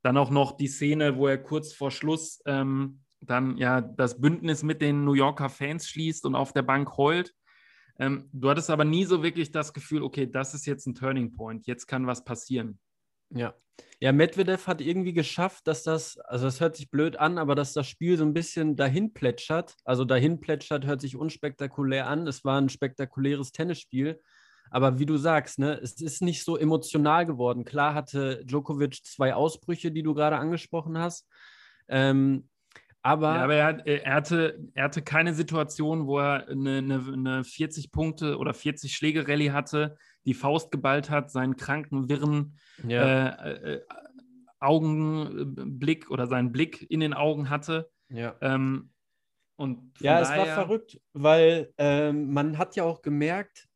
Dann 0.03 0.17
auch 0.17 0.31
noch 0.31 0.57
die 0.57 0.67
Szene, 0.67 1.17
wo 1.17 1.29
er 1.29 1.39
kurz 1.39 1.73
vor 1.73 1.91
Schluss 1.91 2.43
ähm, 2.47 3.04
dann 3.27 3.57
ja 3.57 3.81
das 3.81 4.21
Bündnis 4.21 4.63
mit 4.63 4.81
den 4.81 5.05
New 5.05 5.15
Yorker 5.15 5.49
Fans 5.49 5.89
schließt 5.89 6.25
und 6.27 6.35
auf 6.35 6.53
der 6.53 6.63
Bank 6.63 6.97
heult. 6.97 7.35
Ähm, 7.99 8.29
du 8.33 8.51
hattest 8.51 8.71
aber 8.71 8.85
nie 8.85 9.05
so 9.05 9.23
wirklich 9.23 9.53
das 9.53 9.73
Gefühl, 9.73 10.03
okay, 10.03 10.31
das 10.31 10.55
ist 10.55 10.67
jetzt 10.67 10.87
ein 10.87 10.95
Turning 10.95 11.33
Point, 11.33 11.67
jetzt 11.67 11.87
kann 11.87 12.07
was 12.07 12.25
passieren. 12.25 12.79
Ja. 13.31 13.55
Ja, 14.01 14.13
Medvedev 14.13 14.67
hat 14.67 14.81
irgendwie 14.81 15.13
geschafft, 15.13 15.67
dass 15.67 15.83
das, 15.83 16.19
also 16.19 16.45
das 16.45 16.61
hört 16.61 16.77
sich 16.77 16.91
blöd 16.91 17.17
an, 17.17 17.39
aber 17.39 17.55
dass 17.55 17.73
das 17.73 17.89
Spiel 17.89 18.17
so 18.17 18.25
ein 18.25 18.35
bisschen 18.35 18.77
dahin 18.77 19.13
plätschert. 19.13 19.75
Also 19.85 20.05
dahin 20.05 20.41
plätschert 20.41 20.87
hört 20.87 21.01
sich 21.01 21.17
unspektakulär 21.17 22.07
an. 22.07 22.27
Es 22.27 22.45
war 22.45 22.61
ein 22.61 22.69
spektakuläres 22.69 23.51
Tennisspiel. 23.51 24.21
Aber 24.71 24.99
wie 24.99 25.07
du 25.07 25.17
sagst, 25.17 25.59
ne, 25.59 25.79
es 25.83 26.01
ist 26.01 26.23
nicht 26.23 26.45
so 26.45 26.57
emotional 26.57 27.27
geworden. 27.27 27.65
Klar 27.65 27.95
hatte 27.95 28.45
Djokovic 28.45 29.05
zwei 29.05 29.35
Ausbrüche, 29.35 29.91
die 29.91 30.03
du 30.03 30.15
gerade 30.15 30.37
angesprochen 30.37 30.99
hast. 30.99 31.29
Ähm, 31.89 32.49
aber, 33.05 33.35
ja, 33.35 33.45
aber 33.45 33.55
er, 33.55 33.67
hat, 33.67 33.87
er, 33.87 34.15
hatte, 34.15 34.59
er 34.73 34.85
hatte 34.85 35.03
keine 35.03 35.35
Situation, 35.35 36.07
wo 36.07 36.21
er 36.21 36.49
eine, 36.49 36.79
eine, 36.79 37.05
eine 37.13 37.45
40 37.45 37.93
Punkte 37.93 38.39
oder 38.39 38.55
40 38.55 38.97
Schläge 38.97 39.29
Rallye 39.29 39.51
hatte, 39.51 39.99
die 40.25 40.33
Faust 40.33 40.71
geballt 40.71 41.11
hat, 41.11 41.31
seinen 41.31 41.57
kranken, 41.57 42.09
wirren 42.09 42.57
ja. 42.83 43.29
äh, 43.29 43.75
äh, 43.75 43.81
Augenblick 44.59 46.11
oder 46.11 46.27
seinen 46.27 46.51
Blick 46.51 46.91
in 46.91 47.01
den 47.01 47.13
Augen 47.13 47.51
hatte. 47.51 47.91
Ja. 48.09 48.37
Ähm, 48.41 48.91
und 49.57 50.01
ja, 50.01 50.21
es 50.21 50.31
war 50.31 50.47
verrückt, 50.47 50.99
weil 51.13 51.75
ähm, 51.77 52.33
man 52.33 52.57
hat 52.57 52.75
ja 52.75 52.85
auch 52.85 53.03
gemerkt, 53.03 53.69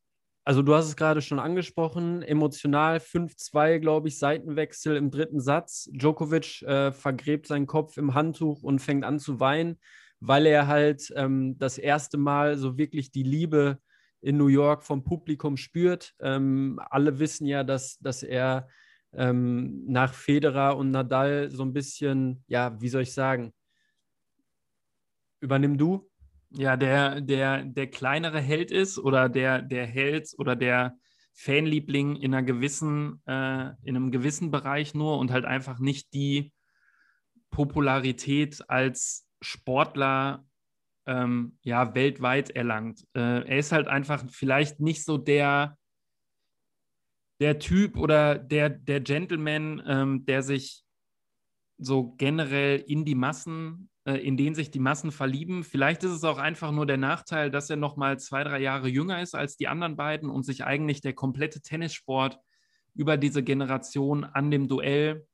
also 0.49 0.63
du 0.63 0.75
hast 0.75 0.87
es 0.87 0.97
gerade 0.97 1.21
schon 1.21 1.41
angesprochen, 1.41 2.23
emotional 2.23 3.01
5-2, 3.01 3.81
glaube 3.81 4.09
ich, 4.09 4.19
Seitenwechsel 4.19 4.97
im 4.97 5.11
dritten 5.11 5.41
Satz. 5.41 5.91
Djokovic 5.93 6.63
äh, 6.63 6.91
vergräbt 6.91 7.47
seinen 7.47 7.67
Kopf 7.67 7.99
im 7.99 8.15
Handtuch 8.15 8.63
und 8.63 8.79
fängt 8.79 9.05
an 9.05 9.19
zu 9.19 9.41
weinen, 9.41 9.79
weil 10.21 10.47
er 10.47 10.67
halt 10.67 11.13
ähm, 11.17 11.59
das 11.59 11.77
erste 11.77 12.17
Mal 12.17 12.57
so 12.57 12.79
wirklich 12.79 13.11
die 13.11 13.25
Liebe 13.25 13.79
in 14.23 14.39
New 14.39 14.47
York 14.47 14.85
vom 14.85 15.05
Publikum 15.05 15.59
spürt. 15.59 16.15
Ähm, 16.19 16.81
alle 16.89 17.19
wissen 17.19 17.47
ja, 17.47 17.63
dass, 17.63 17.99
dass 17.99 18.23
er 18.23 18.69
ähm, 19.13 19.85
nach 19.87 20.15
Federer 20.15 20.79
und 20.79 20.93
Nadal 20.93 21.51
so 21.51 21.63
ein 21.63 21.75
bisschen, 21.75 22.43
ja, 22.47 22.81
wie 22.81 22.89
soll 22.89 23.03
ich 23.03 23.13
sagen, 23.13 23.53
übernimm 25.41 25.77
du? 25.77 26.08
Ja, 26.51 26.77
der, 26.77 27.21
der, 27.21 27.65
der 27.65 27.87
kleinere 27.89 28.41
Held 28.41 28.71
ist 28.71 28.99
oder 28.99 29.29
der, 29.29 29.63
der 29.63 29.87
Held 29.87 30.29
oder 30.39 30.57
der 30.57 30.97
Fanliebling 31.35 32.17
in 32.17 32.35
einer 32.35 32.43
gewissen, 32.43 33.23
äh, 33.27 33.69
in 33.83 33.97
einem 33.97 34.11
gewissen 34.11 34.51
Bereich 34.51 34.95
nur 34.95 35.19
und 35.19 35.31
halt 35.31 35.45
einfach 35.45 35.79
nicht 35.79 36.13
die 36.15 36.53
Popularität 37.51 38.69
als 38.69 39.27
Sportler 39.41 40.45
ähm, 41.07 41.59
ja, 41.63 41.95
weltweit 41.95 42.51
erlangt. 42.51 43.03
Äh, 43.15 43.47
er 43.49 43.59
ist 43.59 43.73
halt 43.73 43.89
einfach 43.89 44.25
vielleicht 44.31 44.81
nicht 44.81 45.05
so 45.05 45.17
der, 45.17 45.79
der 47.41 47.59
Typ 47.59 47.97
oder 47.97 48.37
der, 48.37 48.69
der 48.69 49.01
Gentleman, 49.01 49.83
ähm, 49.87 50.27
der 50.27 50.43
sich 50.43 50.83
so 51.79 52.15
generell 52.17 52.81
in 52.87 53.05
die 53.05 53.15
Massen, 53.15 53.89
äh, 54.05 54.17
in 54.17 54.37
denen 54.37 54.55
sich 54.55 54.71
die 54.71 54.81
Massen 54.81 55.13
verlieben. 55.13 55.65
Vielleicht 55.65 56.03
ist 56.05 56.11
es 56.11 56.25
auch 56.25 56.39
einfach 56.39 56.73
nur 56.73 56.87
der 56.87 56.97
Nachteil, 56.97 57.51
dass 57.51 57.71
er 57.71 57.77
noch 57.77 57.97
mal 57.97 58.19
zwei, 58.19 58.43
drei 58.45 58.61
Jahre 58.61 58.89
jünger 58.89 59.23
ist 59.23 59.35
als 59.35 59.57
die 59.57 59.69
anderen 59.69 59.97
beiden 59.97 60.29
und 60.29 60.43
sich 60.43 60.65
eigentlich 60.65 61.01
der 61.01 61.15
komplette 61.15 61.61
Tennissport 61.61 62.39
über 62.95 63.17
diese 63.17 63.45
Generation 63.45 64.25
an 64.25 64.51
dem 64.51 64.67
Duell 64.67 65.27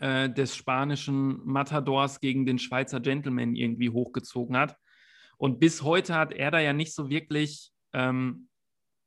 äh, 0.00 0.28
des 0.28 0.56
spanischen 0.56 1.40
Matadors 1.44 2.20
gegen 2.20 2.46
den 2.46 2.58
Schweizer 2.58 3.00
Gentleman 3.00 3.54
irgendwie 3.54 3.90
hochgezogen 3.90 4.56
hat. 4.56 4.76
Und 5.36 5.60
bis 5.60 5.82
heute 5.82 6.14
hat 6.14 6.32
er 6.32 6.50
da 6.50 6.58
ja 6.60 6.72
nicht 6.72 6.94
so 6.94 7.08
wirklich, 7.08 7.72
ähm, 7.92 8.48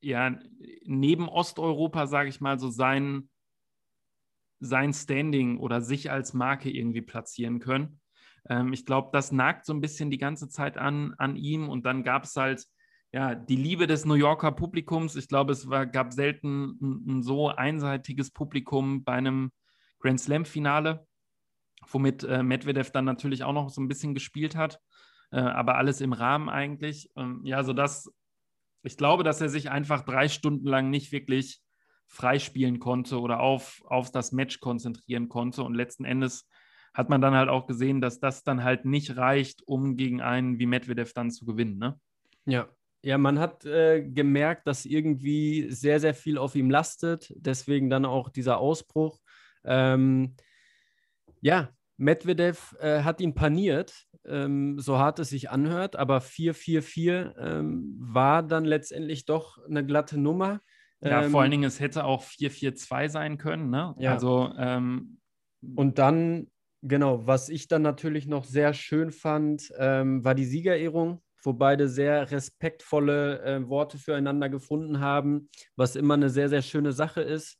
ja, 0.02 0.38
neben 0.86 1.30
Osteuropa, 1.30 2.08
sage 2.08 2.30
ich 2.30 2.42
mal, 2.42 2.58
so 2.60 2.70
sein, 2.70 3.30
sein 4.60 4.94
Standing 4.94 5.58
oder 5.58 5.82
sich 5.82 6.12
als 6.12 6.34
Marke 6.34 6.70
irgendwie 6.70 7.02
platzieren 7.02 7.60
können. 7.60 8.00
Ähm, 8.50 8.74
ich 8.74 8.86
glaube, 8.86 9.10
das 9.14 9.32
nagt 9.32 9.66
so 9.66 9.74
ein 9.74 9.82
bisschen 9.82 10.10
die 10.10 10.18
ganze 10.18 10.50
Zeit 10.50 10.78
an, 10.78 11.14
an 11.18 11.36
ihm. 11.36 11.70
Und 11.70 11.86
dann 11.86 12.04
gab 12.04 12.24
es 12.24 12.36
halt 12.36 12.66
ja, 13.14 13.36
die 13.36 13.56
Liebe 13.56 13.86
des 13.86 14.06
New 14.06 14.16
Yorker 14.16 14.52
Publikums. 14.52 15.16
Ich 15.16 15.28
glaube, 15.28 15.52
es 15.52 15.70
war, 15.70 15.86
gab 15.86 16.14
selten 16.14 16.78
ein, 16.82 17.06
ein 17.08 17.24
so 17.24 17.50
einseitiges 17.50 18.32
Publikum 18.32 19.04
bei 19.04 19.14
einem 19.14 19.52
Grand 20.00 20.20
Slam-Finale, 20.20 21.06
womit 21.88 22.24
äh, 22.24 22.42
Medvedev 22.42 22.92
dann 22.92 23.06
natürlich 23.06 23.44
auch 23.44 23.54
noch 23.54 23.70
so 23.70 23.82
ein 23.82 23.88
bisschen 23.88 24.16
gespielt 24.16 24.56
hat, 24.56 24.80
äh, 25.32 25.40
aber 25.40 25.76
alles 25.76 26.02
im 26.02 26.12
Rahmen 26.12 26.50
eigentlich. 26.50 27.12
Ähm, 27.16 27.42
ja, 27.44 27.64
sodass 27.64 28.12
ich 28.82 28.98
glaube, 28.98 29.24
dass 29.24 29.42
er 29.42 29.50
sich 29.50 29.70
einfach 29.70 30.02
drei 30.02 30.28
Stunden 30.28 30.68
lang 30.68 30.90
nicht 30.90 31.12
wirklich 31.12 31.62
freispielen 32.08 32.80
konnte 32.80 33.20
oder 33.20 33.40
auf, 33.40 33.82
auf 33.86 34.12
das 34.12 34.32
Match 34.32 34.60
konzentrieren 34.60 35.30
konnte. 35.30 35.64
Und 35.64 35.74
letzten 35.74 36.06
Endes 36.06 36.48
hat 36.94 37.10
man 37.10 37.22
dann 37.22 37.34
halt 37.34 37.50
auch 37.50 37.66
gesehen, 37.66 38.02
dass 38.02 38.20
das 38.20 38.44
dann 38.44 38.64
halt 38.64 38.86
nicht 38.86 39.18
reicht, 39.18 39.68
um 39.68 39.98
gegen 39.98 40.22
einen 40.22 40.60
wie 40.60 40.68
Medvedev 40.68 41.14
dann 41.14 41.32
zu 41.32 41.46
gewinnen. 41.46 41.78
Ne? 41.78 42.00
Ja, 42.46 42.68
ja, 43.04 43.18
man 43.18 43.38
hat 43.38 43.66
äh, 43.66 44.02
gemerkt, 44.02 44.66
dass 44.66 44.86
irgendwie 44.86 45.70
sehr, 45.70 46.00
sehr 46.00 46.14
viel 46.14 46.38
auf 46.38 46.56
ihm 46.56 46.70
lastet. 46.70 47.34
Deswegen 47.36 47.90
dann 47.90 48.06
auch 48.06 48.30
dieser 48.30 48.60
Ausbruch. 48.60 49.20
Ähm, 49.66 50.36
ja, 51.42 51.70
Medvedev 51.98 52.76
äh, 52.80 53.04
hat 53.04 53.20
ihn 53.20 53.34
paniert, 53.34 53.94
ähm, 54.26 54.80
so 54.80 54.98
hart 54.98 55.20
es 55.20 55.30
sich 55.30 55.50
anhört, 55.50 55.96
aber 55.96 56.20
4-4-4 56.20 57.38
ähm, 57.38 57.96
war 58.00 58.42
dann 58.42 58.64
letztendlich 58.64 59.26
doch 59.26 59.58
eine 59.66 59.86
glatte 59.86 60.18
Nummer. 60.18 60.62
Ja, 61.04 61.24
vor 61.24 61.42
allen 61.42 61.52
ähm, 61.52 61.52
Dingen, 61.52 61.64
es 61.68 61.80
hätte 61.80 62.06
auch 62.06 62.24
4-4-2 62.24 63.10
sein 63.10 63.38
können. 63.38 63.70
Ne? 63.70 63.96
Ja. 63.98 64.14
Also, 64.14 64.52
ähm, 64.58 65.20
und 65.76 65.98
dann, 65.98 66.48
genau, 66.82 67.26
was 67.26 67.50
ich 67.50 67.68
dann 67.68 67.82
natürlich 67.82 68.28
noch 68.28 68.44
sehr 68.44 68.74
schön 68.74 69.12
fand, 69.12 69.72
ähm, 69.78 70.24
war 70.24 70.36
die 70.36 70.46
Siegerehrung 70.46 71.22
wo 71.44 71.54
beide 71.54 71.88
sehr 71.90 72.32
respektvolle 72.32 73.42
äh, 73.44 73.68
Worte 73.68 73.98
füreinander 73.98 74.50
gefunden 74.50 75.00
haben, 75.00 75.50
was 75.76 75.96
immer 75.96 76.16
eine 76.16 76.30
sehr, 76.30 76.50
sehr 76.50 76.62
schöne 76.62 76.94
Sache 76.94 77.22
ist. 77.22 77.60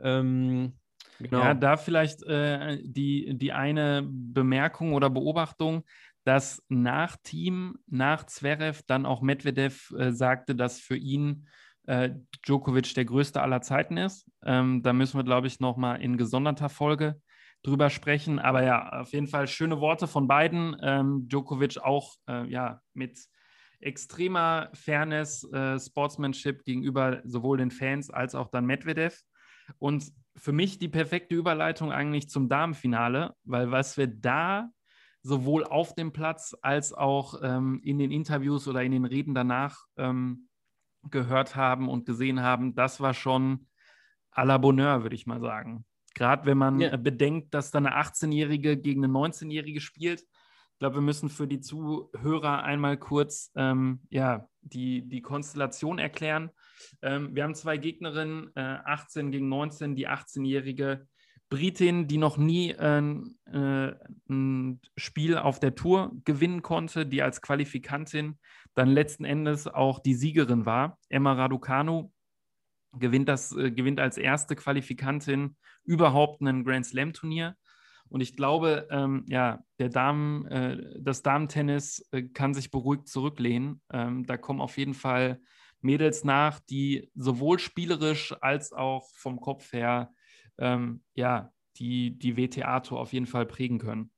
Ähm, 0.00 0.78
genau. 1.18 1.40
Ja, 1.40 1.54
da 1.54 1.76
vielleicht 1.76 2.22
äh, 2.22 2.78
die, 2.82 3.36
die 3.36 3.52
eine 3.52 4.06
Bemerkung 4.08 4.94
oder 4.94 5.10
Beobachtung, 5.10 5.84
dass 6.24 6.62
nach 6.68 7.16
Team, 7.22 7.76
nach 7.86 8.24
Zverev 8.24 8.82
dann 8.86 9.04
auch 9.04 9.20
Medvedev 9.20 9.92
äh, 9.98 10.12
sagte, 10.12 10.54
dass 10.54 10.80
für 10.80 10.96
ihn 10.96 11.48
äh, 11.86 12.10
Djokovic 12.46 12.94
der 12.94 13.04
größte 13.04 13.42
aller 13.42 13.60
Zeiten 13.60 13.96
ist. 13.96 14.30
Ähm, 14.44 14.82
da 14.82 14.92
müssen 14.92 15.18
wir, 15.18 15.24
glaube 15.24 15.46
ich, 15.46 15.60
nochmal 15.60 16.00
in 16.00 16.16
gesonderter 16.16 16.68
Folge 16.68 17.20
drüber 17.62 17.90
sprechen. 17.90 18.38
Aber 18.38 18.62
ja, 18.62 19.00
auf 19.00 19.12
jeden 19.12 19.26
Fall 19.26 19.48
schöne 19.48 19.80
Worte 19.80 20.06
von 20.06 20.28
beiden. 20.28 20.76
Ähm, 20.82 21.28
Djokovic 21.28 21.78
auch 21.78 22.14
äh, 22.28 22.46
ja, 22.48 22.80
mit 22.92 23.18
extremer 23.80 24.70
Fairness, 24.72 25.44
äh, 25.52 25.78
Sportsmanship 25.78 26.64
gegenüber 26.64 27.20
sowohl 27.24 27.58
den 27.58 27.70
Fans 27.70 28.10
als 28.10 28.34
auch 28.34 28.48
dann 28.48 28.66
Medvedev. 28.66 29.20
Und 29.78 30.10
für 30.36 30.52
mich 30.52 30.78
die 30.78 30.88
perfekte 30.88 31.34
Überleitung 31.34 31.92
eigentlich 31.92 32.28
zum 32.28 32.48
Damenfinale, 32.48 33.34
weil 33.44 33.70
was 33.70 33.96
wir 33.96 34.06
da 34.06 34.68
sowohl 35.22 35.64
auf 35.64 35.94
dem 35.94 36.12
Platz 36.12 36.54
als 36.60 36.92
auch 36.92 37.40
ähm, 37.42 37.80
in 37.82 37.98
den 37.98 38.10
Interviews 38.10 38.68
oder 38.68 38.82
in 38.82 38.92
den 38.92 39.06
Reden 39.06 39.34
danach 39.34 39.84
ähm, 39.96 40.48
gehört 41.10 41.56
haben 41.56 41.88
und 41.88 42.06
gesehen 42.06 42.40
haben, 42.40 42.74
das 42.74 43.00
war 43.00 43.14
schon 43.14 43.66
à 44.32 44.44
la 44.44 44.58
Bonheur, 44.58 45.02
würde 45.02 45.14
ich 45.14 45.26
mal 45.26 45.40
sagen. 45.40 45.84
Gerade 46.14 46.46
wenn 46.46 46.58
man 46.58 46.80
ja. 46.80 46.96
bedenkt, 46.96 47.54
dass 47.54 47.70
da 47.70 47.78
eine 47.78 47.96
18-Jährige 47.96 48.76
gegen 48.76 49.04
eine 49.04 49.12
19-Jährige 49.12 49.80
spielt. 49.80 50.20
Ich 50.20 50.78
glaube, 50.78 50.96
wir 50.96 51.02
müssen 51.02 51.28
für 51.28 51.46
die 51.46 51.60
Zuhörer 51.60 52.62
einmal 52.62 52.96
kurz 52.96 53.50
ähm, 53.56 54.00
ja, 54.10 54.48
die, 54.60 55.08
die 55.08 55.22
Konstellation 55.22 55.98
erklären. 55.98 56.50
Ähm, 57.02 57.34
wir 57.34 57.44
haben 57.44 57.54
zwei 57.54 57.76
Gegnerinnen, 57.76 58.50
äh, 58.54 58.60
18 58.60 59.30
gegen 59.30 59.48
19, 59.48 59.94
die 59.96 60.08
18-jährige 60.08 61.06
Britin, 61.48 62.08
die 62.08 62.18
noch 62.18 62.36
nie 62.36 62.70
äh, 62.70 62.98
äh, 62.98 63.94
ein 64.28 64.80
Spiel 64.96 65.36
auf 65.36 65.60
der 65.60 65.74
Tour 65.74 66.12
gewinnen 66.24 66.62
konnte, 66.62 67.06
die 67.06 67.22
als 67.22 67.40
Qualifikantin 67.40 68.38
dann 68.74 68.90
letzten 68.90 69.24
Endes 69.24 69.66
auch 69.66 69.98
die 69.98 70.14
Siegerin 70.14 70.66
war. 70.66 70.98
Emma 71.08 71.32
Raducanu 71.32 72.10
gewinnt, 72.98 73.28
das, 73.28 73.56
äh, 73.56 73.70
gewinnt 73.70 74.00
als 74.00 74.18
erste 74.18 74.56
Qualifikantin 74.56 75.56
überhaupt 75.84 76.40
ein 76.40 76.64
Grand 76.64 76.86
Slam 76.86 77.12
Turnier. 77.12 77.56
Und 78.08 78.20
ich 78.20 78.36
glaube, 78.36 78.86
ähm, 78.90 79.24
ja, 79.28 79.64
der 79.78 79.88
Damen, 79.88 80.46
äh, 80.46 81.00
das 81.00 81.22
Damentennis 81.22 82.06
äh, 82.12 82.22
kann 82.22 82.54
sich 82.54 82.70
beruhigt 82.70 83.08
zurücklehnen. 83.08 83.80
Ähm, 83.92 84.26
da 84.26 84.36
kommen 84.36 84.60
auf 84.60 84.76
jeden 84.76 84.94
Fall 84.94 85.40
Mädels 85.80 86.24
nach, 86.24 86.60
die 86.60 87.10
sowohl 87.14 87.58
spielerisch 87.58 88.34
als 88.40 88.72
auch 88.72 89.10
vom 89.16 89.40
Kopf 89.40 89.72
her 89.72 90.12
ähm, 90.58 91.02
ja, 91.14 91.52
die, 91.76 92.18
die 92.18 92.36
WTA-Tour 92.36 93.00
auf 93.00 93.12
jeden 93.12 93.26
Fall 93.26 93.46
prägen 93.46 93.78
können. 93.78 94.10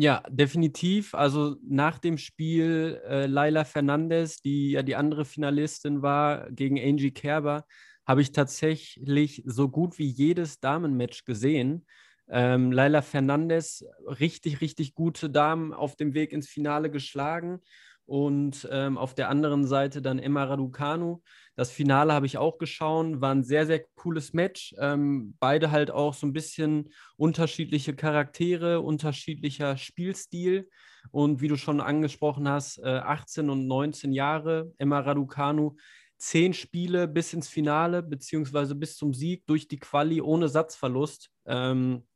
Ja, 0.00 0.22
definitiv. 0.28 1.14
Also 1.14 1.56
nach 1.68 1.98
dem 1.98 2.18
Spiel 2.18 3.00
äh, 3.08 3.26
Laila 3.26 3.64
Fernandez, 3.64 4.40
die 4.40 4.70
ja 4.72 4.82
die 4.82 4.94
andere 4.94 5.24
Finalistin 5.24 6.02
war, 6.02 6.48
gegen 6.52 6.78
Angie 6.78 7.10
Kerber, 7.10 7.64
habe 8.06 8.22
ich 8.22 8.30
tatsächlich 8.30 9.42
so 9.44 9.68
gut 9.68 9.98
wie 9.98 10.06
jedes 10.06 10.60
Damenmatch 10.60 11.24
gesehen. 11.24 11.84
Ähm, 12.28 12.70
Laila 12.70 13.02
Fernandez, 13.02 13.84
richtig, 14.06 14.60
richtig 14.60 14.94
gute 14.94 15.30
Damen 15.30 15.72
auf 15.72 15.96
dem 15.96 16.14
Weg 16.14 16.32
ins 16.32 16.48
Finale 16.48 16.90
geschlagen. 16.90 17.60
Und 18.06 18.66
ähm, 18.70 18.96
auf 18.96 19.14
der 19.14 19.28
anderen 19.28 19.66
Seite 19.66 20.00
dann 20.00 20.18
Emma 20.18 20.44
Raducanu. 20.44 21.22
Das 21.58 21.72
Finale 21.72 22.12
habe 22.12 22.24
ich 22.24 22.38
auch 22.38 22.58
geschaut, 22.58 23.20
war 23.20 23.34
ein 23.34 23.42
sehr, 23.42 23.66
sehr 23.66 23.84
cooles 23.96 24.32
Match. 24.32 24.76
Ähm, 24.78 25.34
beide 25.40 25.72
halt 25.72 25.90
auch 25.90 26.14
so 26.14 26.24
ein 26.24 26.32
bisschen 26.32 26.92
unterschiedliche 27.16 27.96
Charaktere, 27.96 28.80
unterschiedlicher 28.80 29.76
Spielstil. 29.76 30.70
Und 31.10 31.40
wie 31.40 31.48
du 31.48 31.56
schon 31.56 31.80
angesprochen 31.80 32.48
hast, 32.48 32.78
äh, 32.78 32.86
18 32.86 33.50
und 33.50 33.66
19 33.66 34.12
Jahre, 34.12 34.72
Emma 34.78 35.00
Raducanu 35.00 35.74
zehn 36.16 36.54
Spiele 36.54 37.08
bis 37.08 37.32
ins 37.32 37.48
Finale, 37.48 38.04
beziehungsweise 38.04 38.76
bis 38.76 38.96
zum 38.96 39.12
Sieg 39.12 39.44
durch 39.48 39.66
die 39.66 39.80
Quali 39.80 40.20
ohne 40.20 40.48
Satzverlust. 40.48 41.28
Ähm, 41.44 42.06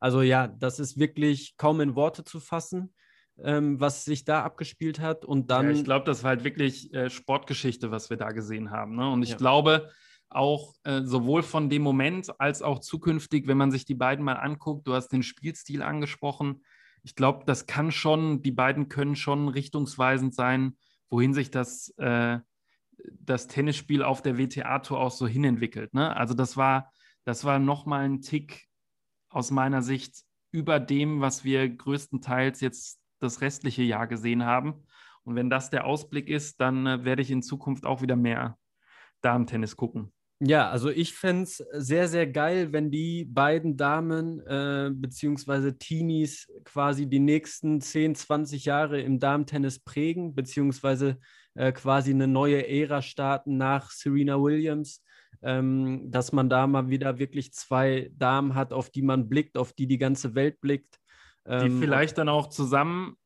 also 0.00 0.22
ja, 0.22 0.48
das 0.48 0.80
ist 0.80 0.98
wirklich 0.98 1.56
kaum 1.56 1.80
in 1.80 1.94
Worte 1.94 2.24
zu 2.24 2.40
fassen, 2.40 2.96
ähm, 3.44 3.80
was 3.80 4.04
sich 4.04 4.24
da 4.24 4.42
abgespielt 4.42 5.00
hat. 5.00 5.24
Und 5.24 5.50
dann. 5.50 5.66
Ja, 5.66 5.72
ich 5.72 5.84
glaube, 5.84 6.04
das 6.04 6.22
war 6.22 6.30
halt 6.30 6.44
wirklich 6.44 6.92
äh, 6.94 7.10
Sportgeschichte, 7.10 7.90
was 7.90 8.10
wir 8.10 8.16
da 8.16 8.30
gesehen 8.32 8.70
haben. 8.70 8.96
Ne? 8.96 9.10
Und 9.10 9.22
ich 9.22 9.30
ja. 9.30 9.36
glaube, 9.36 9.90
auch 10.28 10.74
äh, 10.84 11.02
sowohl 11.02 11.42
von 11.42 11.68
dem 11.68 11.82
Moment 11.82 12.40
als 12.40 12.62
auch 12.62 12.78
zukünftig, 12.78 13.48
wenn 13.48 13.56
man 13.56 13.70
sich 13.70 13.84
die 13.84 13.94
beiden 13.94 14.24
mal 14.24 14.34
anguckt, 14.34 14.86
du 14.86 14.94
hast 14.94 15.08
den 15.08 15.22
Spielstil 15.22 15.82
angesprochen. 15.82 16.62
Ich 17.02 17.16
glaube, 17.16 17.44
das 17.46 17.66
kann 17.66 17.90
schon, 17.90 18.42
die 18.42 18.52
beiden 18.52 18.88
können 18.88 19.16
schon 19.16 19.48
richtungsweisend 19.48 20.34
sein, 20.34 20.76
wohin 21.08 21.34
sich 21.34 21.50
das 21.50 21.92
äh, 21.98 22.38
das 23.20 23.46
Tennisspiel 23.46 24.02
auf 24.02 24.22
der 24.22 24.38
WTA-Tour 24.38 24.98
auch 24.98 25.10
so 25.10 25.26
hinentwickelt. 25.26 25.94
Ne? 25.94 26.14
Also 26.16 26.34
das 26.34 26.56
war, 26.56 26.92
das 27.24 27.44
war 27.44 27.58
nochmal 27.58 28.04
ein 28.04 28.20
Tick 28.20 28.66
aus 29.28 29.50
meiner 29.50 29.82
Sicht 29.82 30.24
über 30.52 30.80
dem, 30.80 31.20
was 31.20 31.44
wir 31.44 31.68
größtenteils 31.68 32.60
jetzt 32.60 32.99
das 33.22 33.40
restliche 33.40 33.82
Jahr 33.82 34.06
gesehen 34.06 34.44
haben. 34.44 34.82
Und 35.24 35.36
wenn 35.36 35.50
das 35.50 35.70
der 35.70 35.84
Ausblick 35.84 36.28
ist, 36.28 36.60
dann 36.60 36.86
äh, 36.86 37.04
werde 37.04 37.22
ich 37.22 37.30
in 37.30 37.42
Zukunft 37.42 37.84
auch 37.84 38.02
wieder 38.02 38.16
mehr 38.16 38.58
Damen-Tennis 39.22 39.76
gucken. 39.76 40.12
Ja, 40.42 40.70
also 40.70 40.88
ich 40.88 41.12
fände 41.12 41.42
es 41.42 41.62
sehr, 41.74 42.08
sehr 42.08 42.26
geil, 42.26 42.72
wenn 42.72 42.90
die 42.90 43.26
beiden 43.26 43.76
Damen 43.76 44.40
äh, 44.46 44.90
beziehungsweise 44.90 45.76
Teenies 45.76 46.50
quasi 46.64 47.06
die 47.06 47.18
nächsten 47.18 47.82
10, 47.82 48.14
20 48.14 48.64
Jahre 48.64 49.02
im 49.02 49.18
Damentennis 49.18 49.80
prägen, 49.80 50.34
beziehungsweise 50.34 51.18
äh, 51.54 51.72
quasi 51.72 52.12
eine 52.12 52.26
neue 52.26 52.66
Ära 52.66 53.02
starten 53.02 53.58
nach 53.58 53.90
Serena 53.90 54.40
Williams. 54.40 55.04
Ähm, 55.42 56.10
dass 56.10 56.32
man 56.32 56.50
da 56.50 56.66
mal 56.66 56.90
wieder 56.90 57.18
wirklich 57.18 57.54
zwei 57.54 58.10
Damen 58.14 58.54
hat, 58.54 58.74
auf 58.74 58.90
die 58.90 59.00
man 59.00 59.28
blickt, 59.30 59.56
auf 59.56 59.72
die 59.72 59.86
die 59.86 59.96
ganze 59.96 60.34
Welt 60.34 60.60
blickt. 60.60 60.99
Die 61.46 61.52
ähm, 61.52 61.80
vielleicht 61.80 62.18
dann 62.18 62.28
auch 62.28 62.48
zusammen, 62.48 63.16